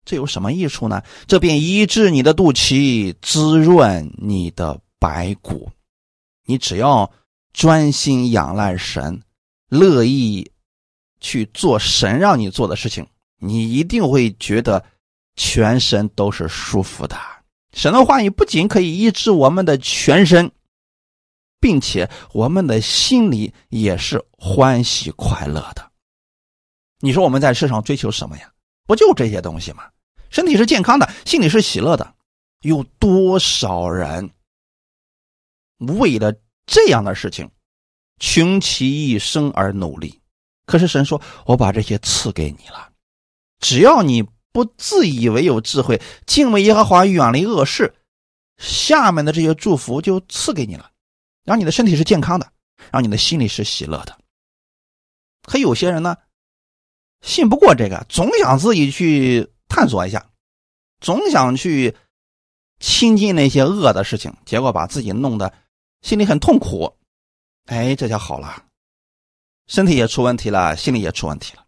[0.05, 1.03] 这有什么益处呢？
[1.27, 5.71] 这便医治你的肚脐，滋润你的白骨。
[6.45, 7.11] 你只要
[7.55, 9.23] 专心仰赖神，
[9.69, 10.51] 乐意
[11.21, 13.07] 去做神让你做的事情，
[13.39, 14.85] 你一定会觉得
[15.37, 17.17] 全身都是舒服的。
[17.73, 20.53] 神的话语不仅可以医治我们的全身，
[21.59, 25.91] 并且我们的心里也是欢喜快乐的。
[27.01, 28.53] 你说我们在世上追求什么呀？
[28.87, 29.89] 不就这些东西吗？
[30.29, 32.15] 身体是健康的，心里是喜乐的。
[32.61, 34.31] 有多少人
[35.79, 36.33] 为了
[36.67, 37.51] 这样的事情，
[38.19, 40.21] 穷其一生而努力？
[40.67, 42.91] 可是神说：“我把这些赐给你了，
[43.61, 47.95] 只要你。”不自以为有智慧，敬畏耶和华，远离恶事，
[48.59, 50.91] 下面的这些祝福就赐给你了，
[51.45, 52.53] 让你的身体是健康的，
[52.91, 54.17] 让你的心里是喜乐的。
[55.45, 56.17] 可有些人呢，
[57.23, 60.25] 信不过这个，总想自己去探索一下，
[61.01, 61.97] 总想去
[62.79, 65.53] 亲近那些恶的事情，结果把自己弄得
[66.03, 66.95] 心里很痛苦。
[67.67, 68.65] 哎，这下好了，
[69.67, 71.65] 身体也出问题了，心里也出问题了。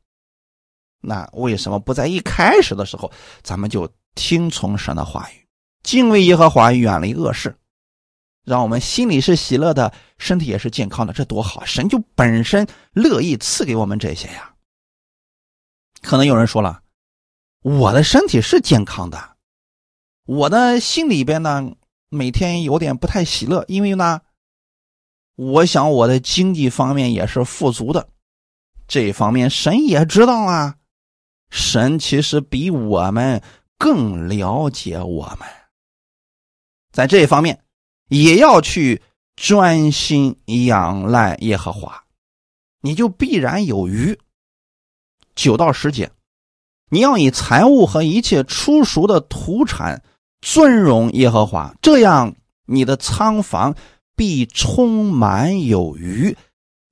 [1.06, 5.46] 那为什么不在一开始的时候，咱们就听从神的话语，
[5.82, 7.54] 敬畏耶和华，远离恶事，
[8.44, 11.64] 让我们心里是喜乐的，身体也是健康的，这多好！
[11.64, 14.54] 神就本身乐意赐给我们这些呀。
[16.00, 16.82] 可能有人说了，
[17.62, 19.36] 我的身体是健康的，
[20.24, 21.74] 我的心里边呢，
[22.08, 24.20] 每天有点不太喜乐，因为呢，
[25.36, 28.08] 我想我的经济方面也是富足的，
[28.86, 30.76] 这方面神也知道啊。
[31.50, 33.42] 神其实比我们
[33.78, 35.48] 更了解我们，
[36.92, 37.64] 在这一方面
[38.08, 39.02] 也要去
[39.36, 40.36] 专心
[40.66, 42.04] 仰赖耶和华，
[42.80, 44.18] 你就必然有余。
[45.34, 46.10] 九到十节，
[46.90, 50.02] 你要以财物和一切出熟的土产
[50.40, 52.34] 尊荣耶和华，这样
[52.66, 53.74] 你的仓房
[54.14, 56.36] 必充满有余，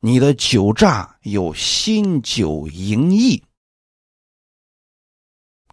[0.00, 3.42] 你的酒榨有新酒盈溢。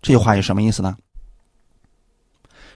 [0.01, 0.97] 这句话有什么意思呢？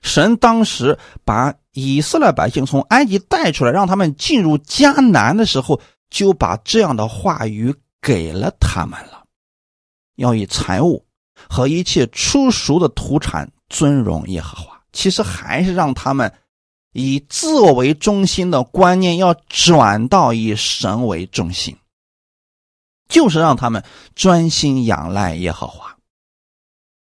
[0.02, 9.24] 神当时把以色列百姓从埃及带出来，让他们进入迦南的时候，就把这样的话语给了他们了。
[10.16, 11.06] 要以财物
[11.50, 16.32] 和一切出熟的土产尊荣耶和华，其实还是让他们
[16.92, 21.76] 以自我为中心的观念要转到以神为中心，
[23.08, 23.82] 就是让他们
[24.14, 25.93] 专心仰赖耶和华。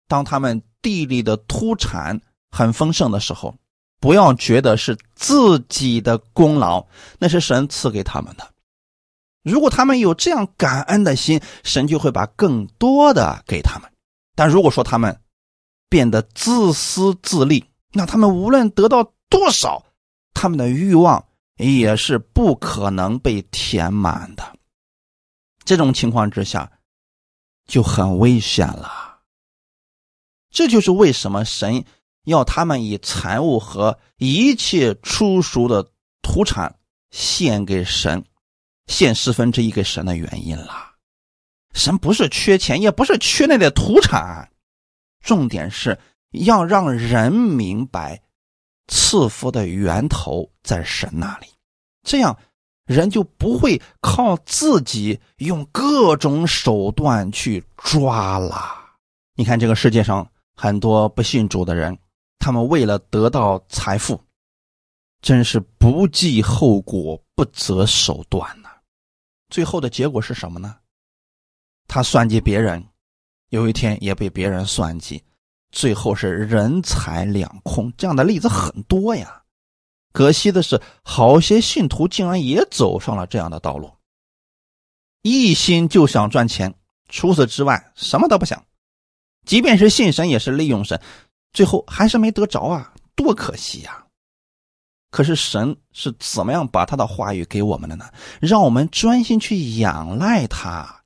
[0.08, 3.56] 当他们地里的土产很丰盛的时候，
[4.00, 6.86] 不要觉得是自己的功劳，
[7.20, 8.54] 那是神赐给他们的。
[9.44, 13.90] 如果他们有这样感恩的心，神就会把更多的给他们。
[14.36, 15.20] 但如果说他们
[15.90, 19.84] 变得自私自利，那他们无论得到多少，
[20.34, 24.44] 他们的欲望也是不可能被填满的。
[25.64, 26.70] 这种情况之下，
[27.66, 29.07] 就很危险了。
[30.58, 31.86] 这就是为什么神
[32.24, 35.92] 要他们以财物和一切出熟的
[36.24, 36.80] 土产
[37.12, 38.26] 献给神。
[38.88, 40.96] 献十分之一给神的原因了，
[41.76, 44.50] 神不是缺钱，也不是缺那点土产，
[45.24, 45.96] 重点是
[46.32, 48.20] 要让人明白
[48.88, 51.46] 赐福的源头在神那里，
[52.02, 52.36] 这样
[52.88, 58.74] 人就不会靠自己用各种手段去抓了。
[59.36, 60.28] 你看这个世界上
[60.60, 61.96] 很多不信主的人，
[62.40, 64.20] 他们为了得到财富，
[65.22, 68.68] 真是不计后果、不择手段呢。
[69.50, 70.76] 最后的结果是什么呢？
[71.88, 72.84] 他算计别人，
[73.50, 75.24] 有一天也被别人算计，
[75.72, 77.94] 最后是人财两空。
[77.96, 79.44] 这样的例子很多呀。
[80.12, 83.92] 可惜的是，好些信徒竟然也走上了这样的道路，
[85.22, 86.74] 一心就想赚钱，
[87.10, 88.66] 除此之外什么都不想。
[89.48, 91.02] 即便是信神，也是利用神，
[91.54, 94.04] 最后还是没得着啊，多可惜呀！
[95.10, 98.12] 可是神是怎么样把他的话语给我们的呢？
[98.42, 101.04] 让我们专心去仰赖他，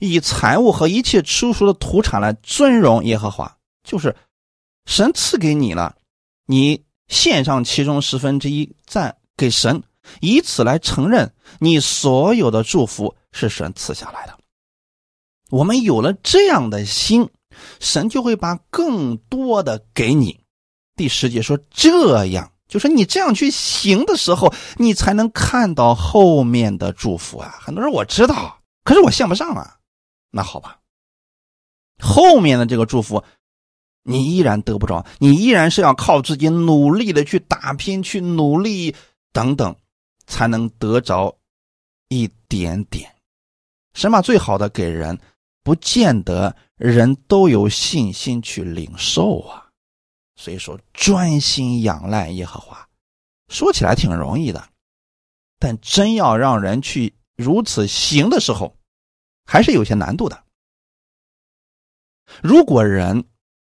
[0.00, 3.56] 以财物和一切出熟的土产来尊荣耶和华。
[3.82, 4.14] 就是
[4.84, 5.96] 神赐给你了，
[6.44, 9.82] 你献上其中十分之一赞给神，
[10.20, 14.36] 以此来承认你所有的祝福是神赐下来的。
[15.48, 17.30] 我们有了这样的心，
[17.80, 20.40] 神就会把更多的给你。
[20.96, 22.52] 第十节说这样。
[22.68, 27.56] 就是你这样去行的时候，你才能看到后面的祝福啊！
[27.60, 29.76] 很多人我知道，可是我献不上啊。
[30.32, 30.80] 那好吧，
[32.02, 33.22] 后面的这个祝福，
[34.02, 38.92] 你依然得不着，你依然是要靠自己努力的去打拼、去努力
[39.32, 39.76] 等等，
[40.26, 41.38] 才能得着
[42.08, 43.14] 一点点。
[43.94, 45.16] 神把最好的给人，
[45.66, 49.66] 不见得人都有信心去领受啊。
[50.36, 52.88] 所以说，专心仰赖耶和华，
[53.48, 54.68] 说起来挺容易的，
[55.58, 58.76] 但真要让人去如此行的时候，
[59.44, 60.40] 还是有些难度的。
[62.40, 63.24] 如果人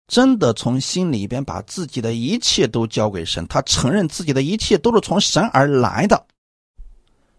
[0.05, 6.27] 真的从心里边把自己的一切都交给神，他承认自己的一切都是从神而来的，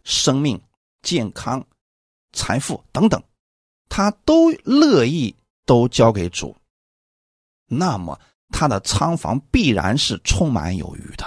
[0.02, 0.59] 生命、
[1.02, 1.62] 健康、
[2.32, 3.22] 财富等等，
[3.89, 5.34] 他都乐意
[5.64, 6.57] 都交给主，
[7.66, 8.18] 那么。
[8.53, 11.26] 他的仓房必然是充满有余的，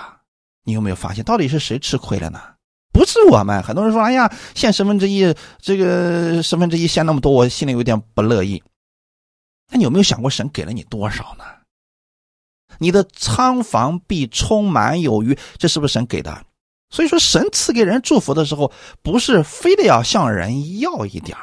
[0.64, 2.40] 你有没有发现，到底是谁吃亏了呢？
[2.94, 3.62] 不是我们。
[3.62, 8.64] 很多人说：“哎呀，献十分之一，这个十分之一献那么多，我心里有点不乐意。”
[9.70, 11.44] 那你有没有想过，神给了你多少呢？
[12.78, 16.46] 你的仓房必充满有余，这是不是神给的？
[16.90, 21.38] 所以说，神赐给人祝福的时候，不是非得要向人要一点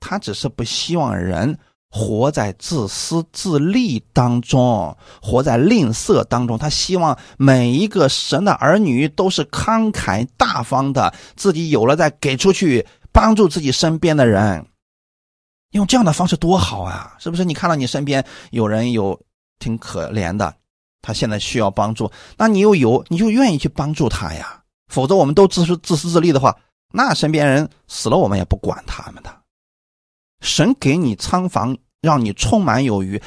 [0.00, 1.58] 他只是不希望人。
[1.88, 6.58] 活在自私自利当中，活在吝啬当中。
[6.58, 14.66] 他希望每一个神的儿女都是慷慨大方的，自己有了再给出去，帮助自己身边的人。
[15.70, 17.14] 用这样的方式多好啊！
[17.18, 17.44] 是不是？
[17.44, 19.18] 你看到你身边有人有
[19.58, 20.54] 挺可怜的，
[21.00, 24.60] 他现在需要帮助，那你又有，你就愿意去帮助他呀。
[24.92, 26.54] 否则，我们都自私自私自利的话，
[26.92, 29.35] 那身边人死了，我们也不管他们的。
[30.40, 31.76] 神给你仓房。
[32.02, 33.20] 让你充满有余，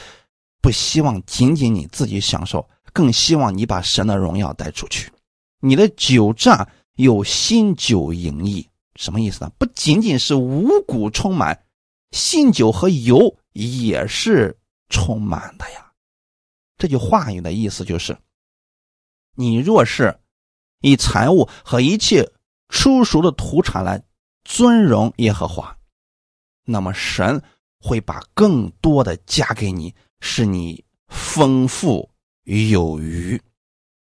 [0.61, 5.11] 不希望仅仅你自己享受，更希望你把神的荣耀带出去。
[5.59, 9.51] 你的酒榨有新酒盈溢，什么意思呢？
[9.57, 11.65] 不仅仅是五谷充满，
[12.11, 14.57] 新酒和油也是
[14.87, 15.91] 充满的呀。
[16.77, 18.17] 这句话语的意思就是：
[19.35, 20.17] 你若是
[20.79, 22.31] 以财物和一切
[22.69, 24.01] 出熟的土产来
[24.45, 25.75] 尊荣耶和华，
[26.69, 27.41] 那么神
[27.79, 32.09] 会把更多的加给你，使你丰富
[32.43, 33.41] 有余。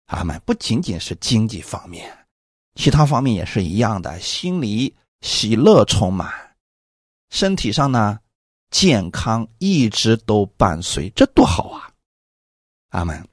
[0.08, 0.39] 阿门。
[0.45, 2.28] 不仅仅是经济方面，
[2.76, 6.30] 其他方面也是一样的，心里喜乐充满，
[7.30, 8.20] 身体上呢
[8.70, 11.91] 健康一直都伴随，这多好啊！
[12.89, 13.26] 阿门。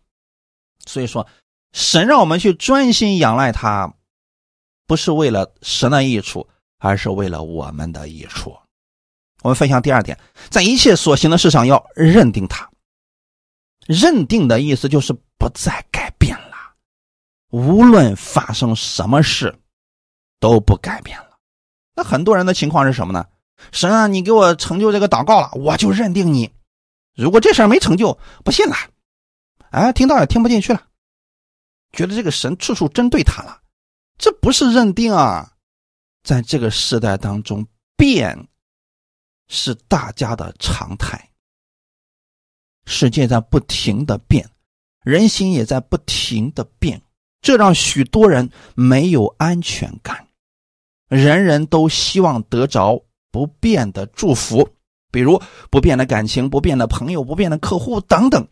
[0.86, 1.26] 所以说，
[1.72, 3.92] 神让我们去专心仰赖他，
[4.86, 6.48] 不是为了神的益处，
[6.78, 8.56] 而是为了我们的益处。
[9.42, 10.18] 我们分享第二点，
[10.50, 12.68] 在一切所行的事上要认定他。
[13.86, 16.56] 认定的意思就是不再改变了，
[17.50, 19.58] 无论发生什么事，
[20.40, 21.38] 都不改变了。
[21.94, 23.24] 那很多人的情况是什么呢？
[23.72, 26.52] 神啊，你给我成就这个祷告了，我就认定你。
[27.14, 28.76] 如果这事儿没成就，不信了。
[29.70, 30.82] 哎，听到也听不进去了，
[31.92, 33.60] 觉得这个神处处针对他了，
[34.18, 35.52] 这不是认定啊！
[36.22, 37.66] 在这个时代当中，
[37.96, 38.48] 变
[39.48, 41.30] 是大家的常态，
[42.84, 44.48] 世界在不停的变，
[45.02, 47.02] 人心也在不停的变，
[47.40, 50.28] 这让许多人没有安全感，
[51.08, 54.68] 人人都希望得着不变的祝福，
[55.10, 55.40] 比如
[55.70, 58.46] 不变的感情、不变的朋友、不变的客户等等。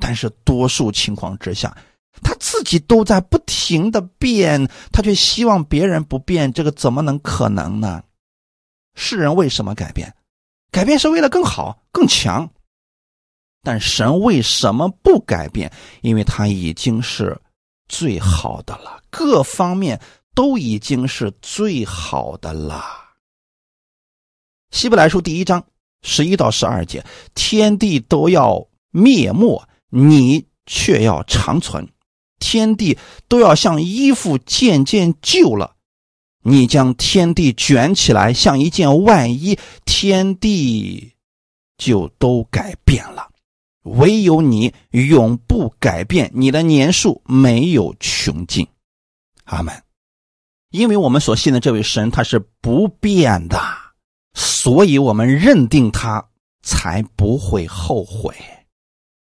[0.00, 1.76] 但是多数情况之下，
[2.22, 8.02] 他自己都在不停的变，他却希望别人不变，这个怎么能可能呢？
[8.96, 10.12] 世人为什么改变？
[10.74, 12.50] 改变是为了更好、更强。
[13.62, 15.72] 但神为什么不改变？
[16.00, 17.40] 因为他已经是
[17.88, 20.00] 最好的了，各方面
[20.34, 22.84] 都已经是最好的了。
[24.72, 25.64] 希伯来书第一章
[26.02, 27.06] 十一到十二节，
[27.36, 29.64] 天地都要灭没。
[29.90, 31.88] 你却要长存，
[32.40, 32.98] 天地
[33.28, 35.76] 都要像衣服渐渐旧了。
[36.46, 41.14] 你将天地卷起来，像一件外衣，天地
[41.78, 43.30] 就都改变了。
[43.82, 48.66] 唯有你永不改变，你的年数没有穷尽。
[49.44, 49.74] 阿门。
[50.70, 53.58] 因为我们所信的这位神他是不变的，
[54.34, 56.28] 所以我们认定他，
[56.62, 58.34] 才不会后悔。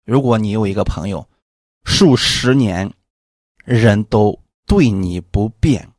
[0.03, 1.29] 如果你有一个朋友，
[1.85, 2.91] 数十年
[3.63, 5.89] 人都对你不变，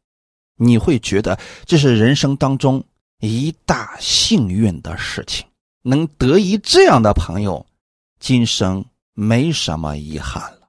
[0.59, 2.84] 你会觉得这是人生当中
[3.20, 5.46] 一大幸运的事情。
[5.82, 7.64] 能得一这样的朋友，
[8.20, 8.84] 今生
[9.14, 10.68] 没什么遗憾了。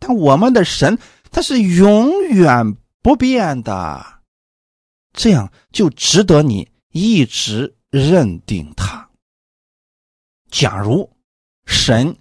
[0.00, 0.98] 但我们的神
[1.30, 4.04] 他是永远不变的，
[5.12, 9.08] 这样就值得你一直认定他。
[10.50, 11.08] 假如
[11.66, 12.16] 神。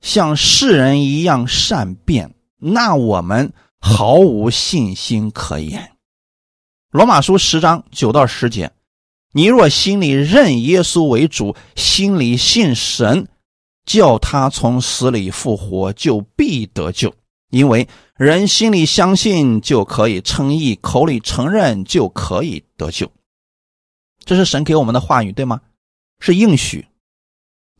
[0.00, 5.97] 像世人一样善变，那我们毫无信心可言。
[6.90, 8.72] 罗马书十章九到十节：
[9.32, 13.28] 你若心里认耶稣为主，心里信神，
[13.84, 17.14] 叫他从死里复活，就必得救。
[17.50, 17.86] 因为
[18.16, 23.12] 人心里相信就可以称义，口里承认就可以得救。
[24.24, 25.60] 这是神给我们的话语，对吗？
[26.20, 26.86] 是应许。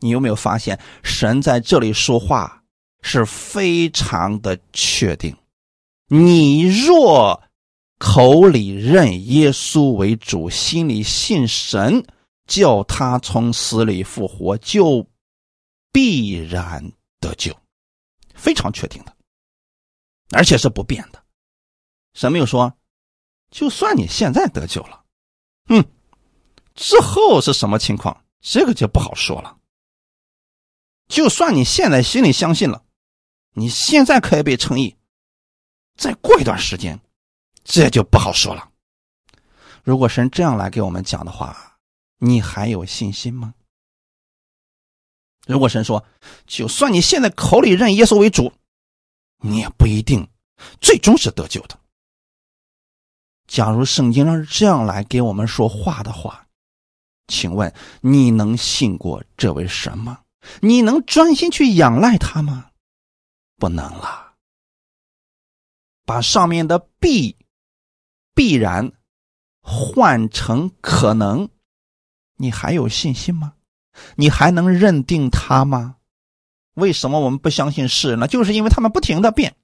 [0.01, 2.61] 你有没有发现，神在这里说话
[3.01, 5.35] 是非常的确定？
[6.09, 7.41] 你若
[7.99, 12.03] 口里认耶稣为主，心里信神，
[12.47, 15.05] 叫他从死里复活，就
[15.91, 17.55] 必然得救，
[18.33, 19.15] 非常确定的，
[20.31, 21.21] 而且是不变的。
[22.13, 22.73] 神没有说，
[23.51, 25.03] 就算你现在得救了，
[25.67, 25.83] 嗯，
[26.75, 29.57] 之后是什么情况，这个就不好说了。
[31.09, 32.85] 就算你现在心里相信了，
[33.55, 34.95] 你现在可以被称义，
[35.97, 36.99] 再过一段时间，
[37.71, 38.67] 这就不好说了。
[39.83, 41.77] 如果神这样来给我们讲的话，
[42.17, 43.53] 你还有信心吗？
[45.45, 46.03] 如果神说，
[46.47, 48.51] 就算你现在口里认耶稣为主，
[49.37, 50.27] 你也不一定
[50.81, 51.79] 最终是得救的。
[53.45, 56.47] 假如圣经上这样来给我们说话的话，
[57.27, 60.23] 请问你能信过这位神吗？
[60.61, 62.71] 你能专心去仰赖他吗？
[63.57, 64.33] 不能了。
[66.05, 67.35] 把上面的必、
[68.39, 68.93] 必然
[69.61, 71.49] 换成可能，
[72.37, 73.51] 你还有信心吗？
[74.15, 75.97] 你还能认定他吗？
[76.75, 78.29] 为什么我们不相信世人呢？
[78.29, 79.57] 就是因为他们不停的变。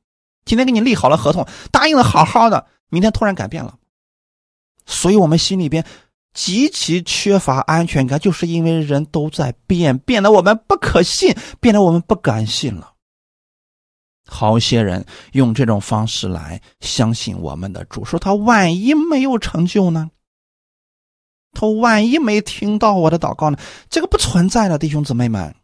[0.43, 3.80] 今天给你立好了合同，答应的好好的，明天突然改变了，
[4.86, 5.86] 所以我们心里边
[6.34, 12.95] 极其缺乏安全感，就是因为人都在变，变得我们不可信，变得我们不敢信了。
[14.26, 20.09] 好些人用这种方式来相信我们的主，说他万一没有成就呢？
[21.51, 23.57] 他万一没听到我的祷告呢？
[23.89, 25.55] 这个不存在的，弟兄姊妹们。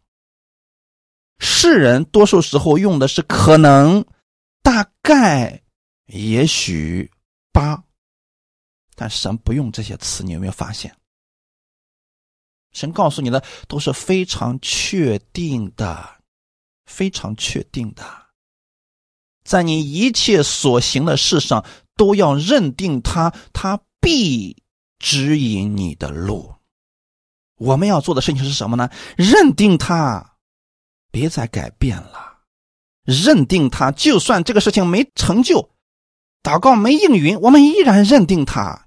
[1.38, 4.04] 世人多数时候用的是可能。
[4.64, 5.60] 大概，
[6.06, 7.10] 也许
[7.52, 7.82] 八，
[8.94, 10.96] 但神不用这些词，你有没有发现？
[12.70, 16.08] 神告诉你的都是非常确定的，
[16.86, 18.04] 非常确定的，
[19.44, 21.64] 在你一切所行的事上
[21.96, 24.62] 都要认定他，他必
[24.98, 26.54] 指引你的路。
[27.56, 28.90] 我们要做的事情是什么呢？
[29.16, 30.36] 认定他，
[31.10, 32.38] 别再改变了。
[33.04, 35.70] 认定他，就算这个事情没成就，
[36.42, 38.86] 祷告没应允，我们依然认定他，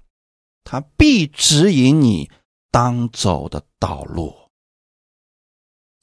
[0.64, 2.30] 他必指引你
[2.70, 4.34] 当走的道路。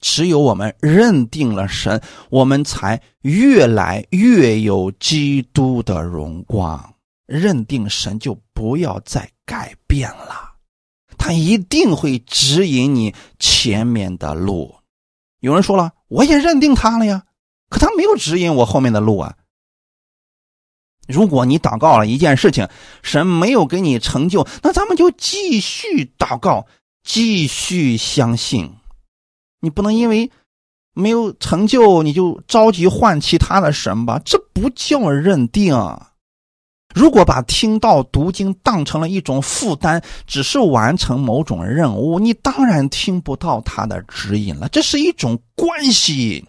[0.04, 6.94] 只有我们认定了神，我们才越来越有基督的荣光。
[7.26, 10.56] 认定神，就不要再改变了，
[11.18, 14.76] 他一定会指引你前面的路。
[15.40, 17.24] 有人说了，我也认定他了呀。
[17.70, 19.38] 可他没有指引我后面的路啊！
[21.08, 22.68] 如果你祷告了一件事情，
[23.02, 26.68] 神没有给你成就，那咱们就继续祷告，
[27.04, 28.70] 继续相信。
[29.64, 30.30] 你不能因为
[30.94, 34.22] 没有成就，你就着急换其他的神吧？
[34.26, 35.74] 这不叫认定。
[36.94, 44.68] 如果把听到读经当成了一种负担，只是完成某种任务，你当然听不到他的指引了。
[44.68, 46.46] 这是一种关系。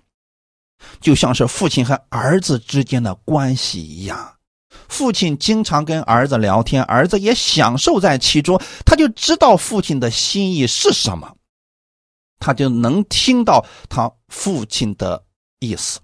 [1.00, 4.34] 就像是父亲和儿子之间的关系一样，
[4.88, 11.32] 父亲经常跟儿子聊天，儿子也享受在其中，他就知道父亲的心意是什么，
[12.44, 15.24] 他就能听到他父亲的
[15.60, 16.00] 意思，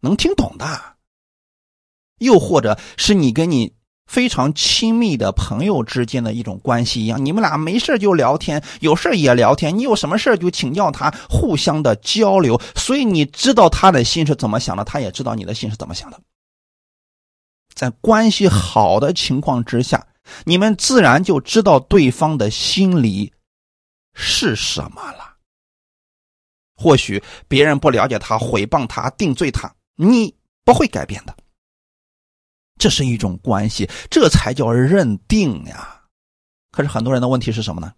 [0.00, 0.66] 能听懂的。
[2.18, 3.74] 又或者是你跟你。
[4.06, 9.78] 非常亲密的朋友之间的一种关系一样，你们俩没事就聊天，有事也聊天。
[9.78, 12.60] 你有什么事就请教他，互相的交流。
[12.76, 16.20] 所以你知道他的心是怎么想的，他也知道你的心是怎么想的。
[17.72, 20.06] 在关系好的情况之下，
[20.44, 23.32] 你们自然就知道对方的心里
[24.12, 25.23] 是什么了。
[26.76, 31.36] 或许别人不了解他，诽谤他，定罪他，你不会改变的。
[32.76, 36.02] 这是一种关系，这才叫认定呀。
[36.72, 37.92] 可是很多人的问题是什么呢？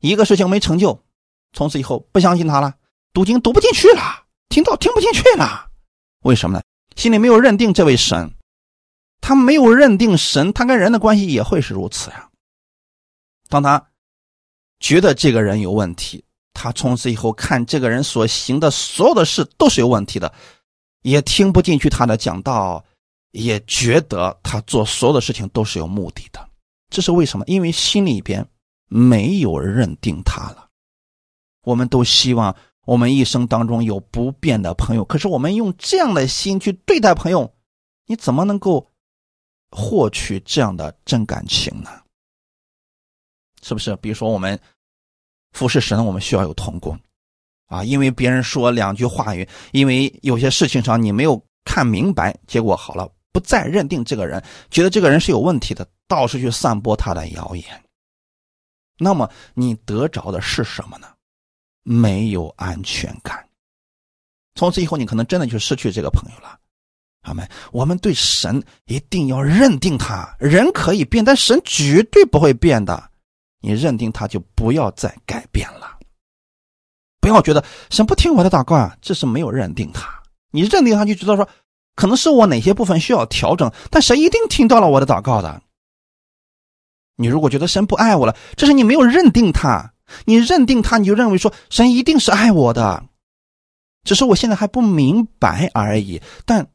[0.00, 1.04] 一个事情没成就，
[1.52, 2.74] 从此以后不相信他了，
[3.12, 5.70] 读经读不进去了，听到听不进去了。
[6.22, 6.64] 为什么呢？
[6.96, 8.34] 心里没有认定这位神，
[9.20, 12.28] 他没有认定神，他跟人的关系也会是如此呀。
[13.48, 13.90] 当他
[14.80, 16.24] 觉得这个人有问题，
[16.62, 20.30] 他从此以后看这个人所行的所有的事都是有问题的，
[21.00, 22.84] 也听不进去他的讲道。
[23.32, 26.50] 也觉得他做所有的事情都是有目的的，
[26.88, 27.44] 这是为什么？
[27.46, 28.44] 因为心里边
[28.88, 30.66] 没有认定他了。
[31.62, 32.56] 我们都希望
[32.86, 37.54] 我们一生当中有不变的朋友，可是我们用这样的心去对待朋友，
[38.06, 38.84] 你怎么能够
[39.70, 42.02] 获取这样的真感情呢？
[43.62, 43.94] 是不是？
[43.98, 44.60] 比如说我们
[45.52, 46.98] 服侍神，我们需要有同工
[47.66, 53.10] 啊，因为别人说两句话语，因为有些事情上你没有看明白，结果好了。
[53.32, 57.64] 不再认定这个人，觉得这个人是有问题的，到处去散播他的谣言。
[58.98, 61.06] 那么你得着的是什么呢？
[61.84, 63.48] 没有安全感。
[64.56, 66.58] 从此以后，你可能真的就失去这个朋友了。
[67.22, 73.09] 好们，我们对神一定要认定他，人可以变，但神绝对不会变的。
[73.60, 75.98] 你认定他，就不要再改变了。
[77.20, 80.08] 不要觉得神不听我的祷告啊，这是没有认定他。
[80.50, 81.48] 你认定他，就知道说。
[81.96, 85.60] 可能是我哪些部分需要调整，但神一定听到了我的祷告的。
[87.16, 89.92] 你如果觉得神不爱我了，这是你没有认定他。
[90.24, 93.04] 你认定他，你就认为说神一定是爱我的，
[94.04, 96.22] 只是我现在还不明白而已。
[96.46, 96.66] 但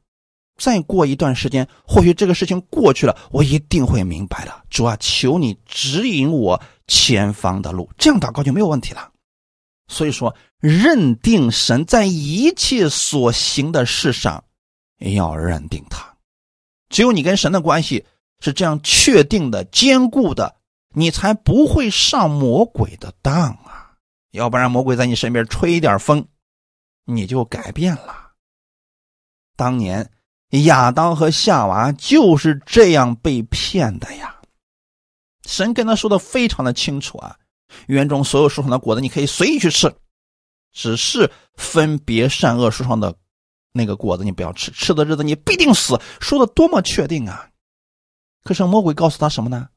[0.57, 4.53] 再过一段时间，或许这个事情过去了，我一定会明白的。
[4.69, 9.11] 主啊，求你指引我前方的路，这样祷告就没有问题了。
[9.87, 14.43] 所以说，认定神在一切所行的事上。
[14.99, 16.15] 要认定他，
[16.87, 18.05] 只有你跟神的关系
[18.39, 20.55] 是这样确定的、坚固的，
[20.93, 23.91] 你才不会上魔鬼的当啊！
[24.31, 26.25] 要不然魔鬼在你身边吹一点风，
[27.03, 28.31] 你就改变了。
[29.57, 30.09] 当年
[30.63, 34.34] 亚当和夏娃就是这样被骗的呀。
[35.45, 37.37] 神跟他说的非常的清楚啊，
[37.87, 39.95] 园中所有树上的果子你可以随意去吃，
[40.71, 43.15] 只是分别善恶树上的
[43.71, 45.99] 那个果子你不要吃，吃的日子你必定死。
[46.19, 47.49] 说的多么确定啊！
[48.43, 49.69] 可是魔鬼告诉他什么呢？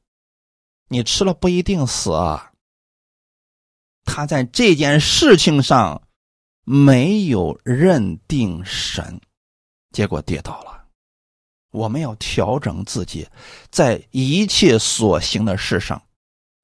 [0.88, 2.52] 你吃了不一定死啊。
[4.04, 6.02] 他在这件事情上
[6.64, 9.20] 没有认定神，
[9.90, 10.78] 结果跌倒了。
[11.70, 13.28] 我们要调整自己，
[13.70, 16.02] 在一切所行的事上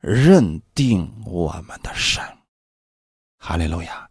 [0.00, 2.22] 认定我们的神。
[3.38, 4.08] 哈利路亚，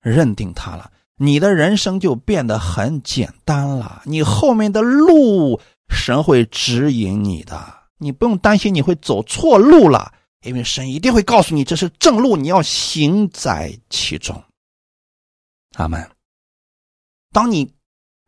[0.00, 4.02] 认定他了，你的人生就变得很简单了。
[4.06, 5.60] 你后面的路，
[5.90, 14.42] 神会指引你的，你不用担心你会走错路了，因为神一定会告诉你这是正路，你要行在其中。
[15.74, 16.10] 阿门。
[17.30, 17.74] 当你。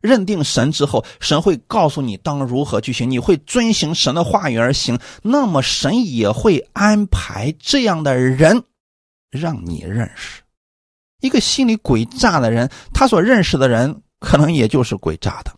[0.03, 8.63] 认定神之后，神会告诉你当如何去行，你会遵行神的话语而行，那么神也会安排这样的人
[9.31, 10.41] 让你认识。
[11.21, 15.53] 一个心里诡诈的人，他所认识的人可能也就是诡诈的。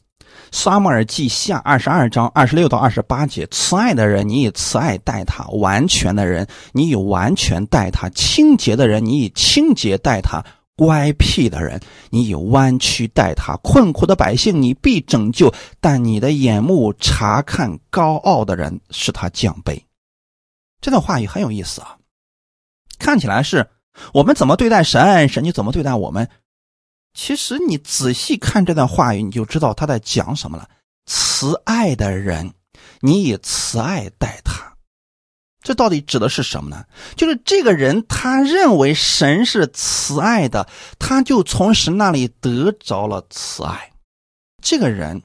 [0.51, 10.45] 撒母耳记下二十二章二十六到二十八节：慈爱的人，你以慈爱待他；完全的人，你以完全待他；清洁的人，你以清洁待他。
[10.75, 15.53] 乖僻的人，你以弯曲待他；困苦的百姓，你必拯救。
[15.79, 19.81] 但你的眼目查看高傲的人，使他降卑。
[20.81, 21.97] 这段话语很有意思啊！
[22.99, 23.67] 看起来是
[24.13, 26.29] 我们怎么对待神，神就怎么对待我们。
[27.13, 30.69] 其实你仔细看这段话语，你就知道他在讲什么了。
[31.05, 32.53] 慈爱的人，
[32.99, 34.54] 你以慈爱待他。
[35.65, 36.85] 这到底指的是什么呢？
[37.15, 43.91] 就是这个人他认为神是慈爱的，他就从神那里得着了慈爱。
[44.61, 45.23] 这个人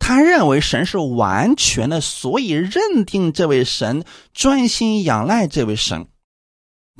[0.00, 4.04] 他认为神是完全的，所以认定这位神，
[4.34, 6.08] 专心仰赖这位神，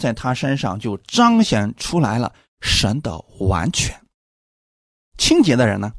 [0.01, 4.01] 在他身上就彰显出来了神的完全。
[5.19, 5.95] 清洁的人呢，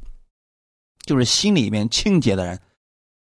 [1.04, 2.58] 就是心里面清洁的人，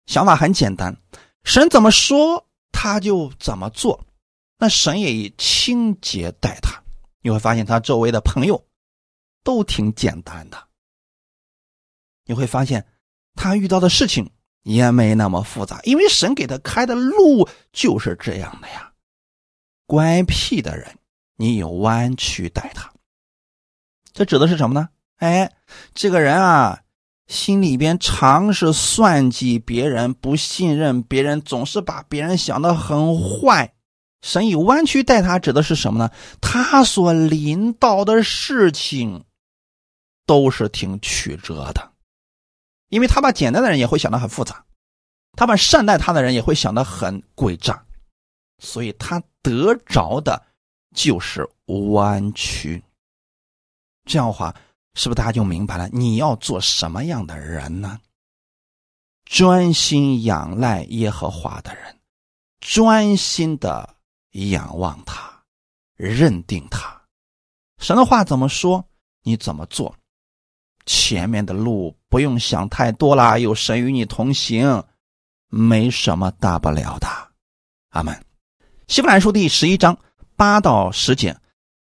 [0.06, 0.96] 想法很简单，
[1.42, 2.46] 神怎么说？
[2.76, 4.04] 他就怎么做，
[4.58, 6.82] 那神也以清洁待他。
[7.22, 8.66] 你会发现他周围的朋友
[9.44, 10.68] 都挺简单的。
[12.26, 12.84] 你会发现
[13.36, 14.28] 他遇到的事情
[14.62, 18.92] 也没那么复杂，因为神给他开的路就是这样的呀。
[19.86, 20.98] 乖僻的人，
[21.36, 22.92] 你有弯曲待他。
[24.12, 24.88] 这指的是什么呢？
[25.16, 25.50] 哎，
[25.94, 26.83] 这个人啊。
[27.26, 33.74] 心里边常是算计别人，不信任别人，总是把别人想的很坏。
[34.20, 36.10] 神以弯曲待他，指的是什么呢？
[36.40, 39.24] 他所临到的事情
[40.26, 41.92] 都是挺曲折的，
[42.88, 44.64] 因为他把简单的人也会想得很复杂，
[45.32, 47.82] 他把善待他的人也会想得很诡诈，
[48.58, 50.42] 所以他得着的
[50.94, 51.48] 就是
[51.92, 52.82] 弯曲。
[54.04, 54.54] 这样的话。
[54.94, 55.88] 是不是大家就明白了？
[55.92, 57.98] 你要做什么样的人呢？
[59.24, 61.98] 专心仰赖耶和华的人，
[62.60, 63.96] 专心的
[64.32, 65.42] 仰望他，
[65.96, 67.00] 认定他。
[67.78, 68.86] 神的话怎么说，
[69.22, 69.94] 你怎么做？
[70.86, 74.84] 前面的路不用想太多啦，有神与你同行，
[75.48, 77.08] 没什么大不了的。
[77.90, 78.24] 阿门。
[78.86, 79.98] 希伯来书第十一章
[80.36, 81.34] 八到十节。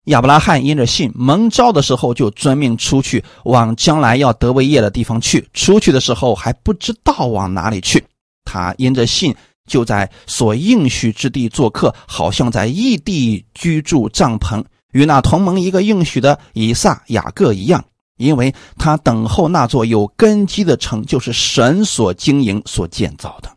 [0.07, 5.47] 亚伯拉罕因着信蒙召的时候，就遵命出去往将来要得为业的地方去。
[5.53, 8.03] 出去的时候还不知道往哪里去，
[8.45, 9.35] 他因着信
[9.67, 17.85] 就在所应许之地做客，好像在异地居住帐篷，与那同盟一个应许的以撒、雅各一样，
[18.17, 23.51] 因为他等候那座有根基的城，就是神所经营、所建造的。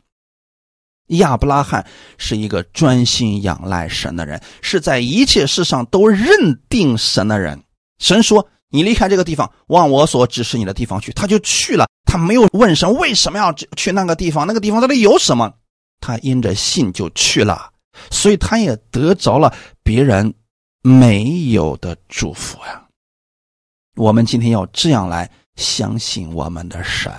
[1.08, 1.86] 亚伯拉罕
[2.18, 6.28] 是一个专心仰赖神的人，是在一切事上都认
[6.70, 7.62] 定神的人。
[8.00, 11.88] 神说：“你离开这个地方，往我所指示你的地方去。”他就去了。
[12.06, 15.54] 他没有问神为什么要去那个地方，那个地方到底有什么。
[16.00, 17.72] 他因着信就去了，
[18.12, 20.34] 所以他也得着了别人
[20.82, 22.84] 没有的祝福呀。
[23.96, 27.12] 我们今天要这样来相信我们的神。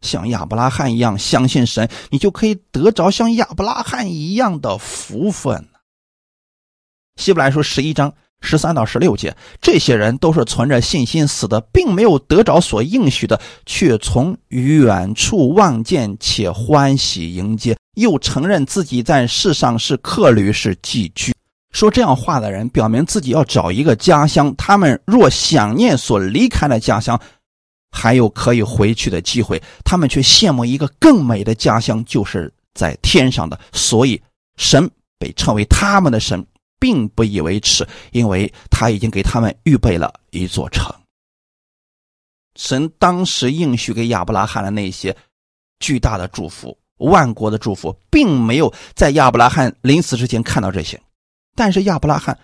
[0.00, 5.68] 像亚伯拉罕一样相信神，你就可以得着像亚伯拉罕一样的福分。
[7.16, 21.34] 希伯来书十一章十三到十六节，这些人都是存着信心死的，并没有得着所应许的，却从远处望见，且欢喜迎接，又承认自己在世上是客旅，是寄居。
[21.72, 24.54] 说这样话的人，表明自己要找一个家乡。
[24.56, 27.20] 他们若想念所离开的家乡，
[27.90, 33.58] 还有可以回去的机会，他们却羡慕一个更美的家乡，就是在天上的。
[33.72, 34.20] 所以，
[34.56, 36.44] 神被称为他们的神，
[36.78, 40.94] 并不以为耻，因为他已经给他们预备了一座城。
[42.56, 45.16] 神当时应许给亚伯拉罕的那些
[45.78, 51.00] 巨大的祝福、万国的祝福，并没有在亚伯拉罕临死之前看到这些。
[51.54, 52.36] 但是亚伯拉罕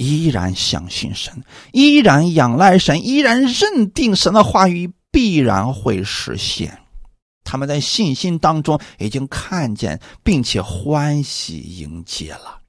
[0.00, 6.80] 依然相信神，依然仰赖神，依然认定神的话语必然会实现。
[7.44, 12.62] 他们在信心当中已经看见，并且欢喜迎接了，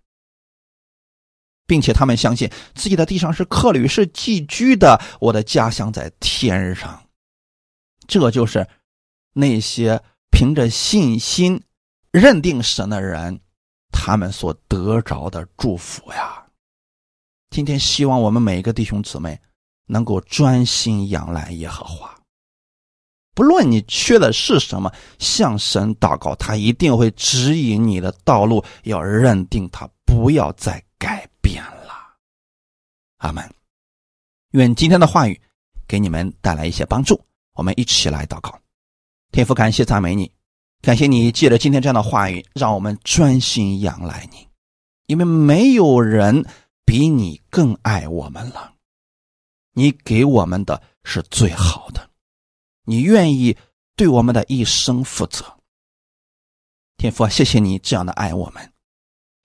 [1.66, 5.00] 并且他们相信自己的地上是客旅，是寄居的。
[5.22, 7.02] 我的家乡在天上，
[8.08, 8.68] 这就是
[9.32, 10.02] 那些
[10.32, 11.62] 凭着信心
[12.12, 13.40] 认定神的人。
[13.90, 16.41] 他们所得着的祝福呀！
[17.52, 19.38] 今天希望我们每一个弟兄姊妹
[19.86, 22.18] 能够专心仰赖耶和华，
[23.36, 24.90] 不论你缺的是什么，
[25.20, 28.64] 向神祷告，他一定会指引你的道路。
[28.84, 31.92] 要认定他，不要再改变了。
[33.18, 33.54] 阿门。
[34.52, 35.40] 愿今天的话语
[35.86, 37.22] 给你们带来一些帮助。
[37.56, 38.58] 我们一起来祷告，
[39.34, 40.32] 天父，感谢赞美你。
[40.82, 44.48] 感谢你借着今天这样的话语，让我们专心仰赖你，
[45.08, 46.46] 因为没有人
[46.92, 48.74] 比你更爱我们了。
[49.72, 52.10] 你给我们的是最好的，
[52.84, 53.56] 你愿意
[53.96, 55.46] 对我们的一生负责。
[56.98, 58.74] 天父，谢谢你这样的爱我们，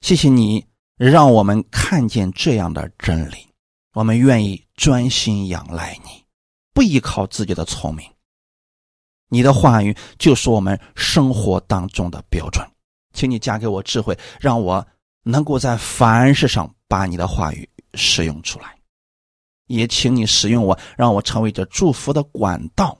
[0.00, 0.66] 谢谢你
[0.96, 3.46] 让我们看见这样的真理，
[3.92, 6.24] 我们愿意专心仰赖你，
[6.74, 8.10] 不依靠自己的聪明。
[9.28, 12.68] 你的话语就是我们生活当中的标准，
[13.14, 14.84] 请你加给我智慧，让我
[15.22, 18.76] 能够在凡事上把你的话语使用出来。
[19.66, 22.96] 也请你使用我，让我成为这祝福的管道，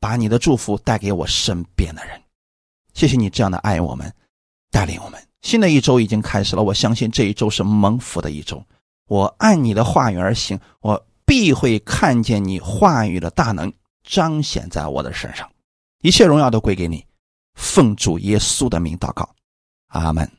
[0.00, 2.20] 把你的祝福带给我身边的人。
[2.92, 4.12] 谢谢你这样的爱我们，
[4.70, 5.28] 带领我们。
[5.42, 8.64] 新的一周已经开始了，我相信这一周是蒙福的一周。
[9.06, 13.72] 我按你的话语而行，我必会看见你话语的大能。
[14.02, 15.50] 彰显在我的身上，
[16.02, 17.06] 一切荣耀都归给你。
[17.54, 19.34] 奉主耶稣的名祷告，
[19.86, 20.30] 阿门。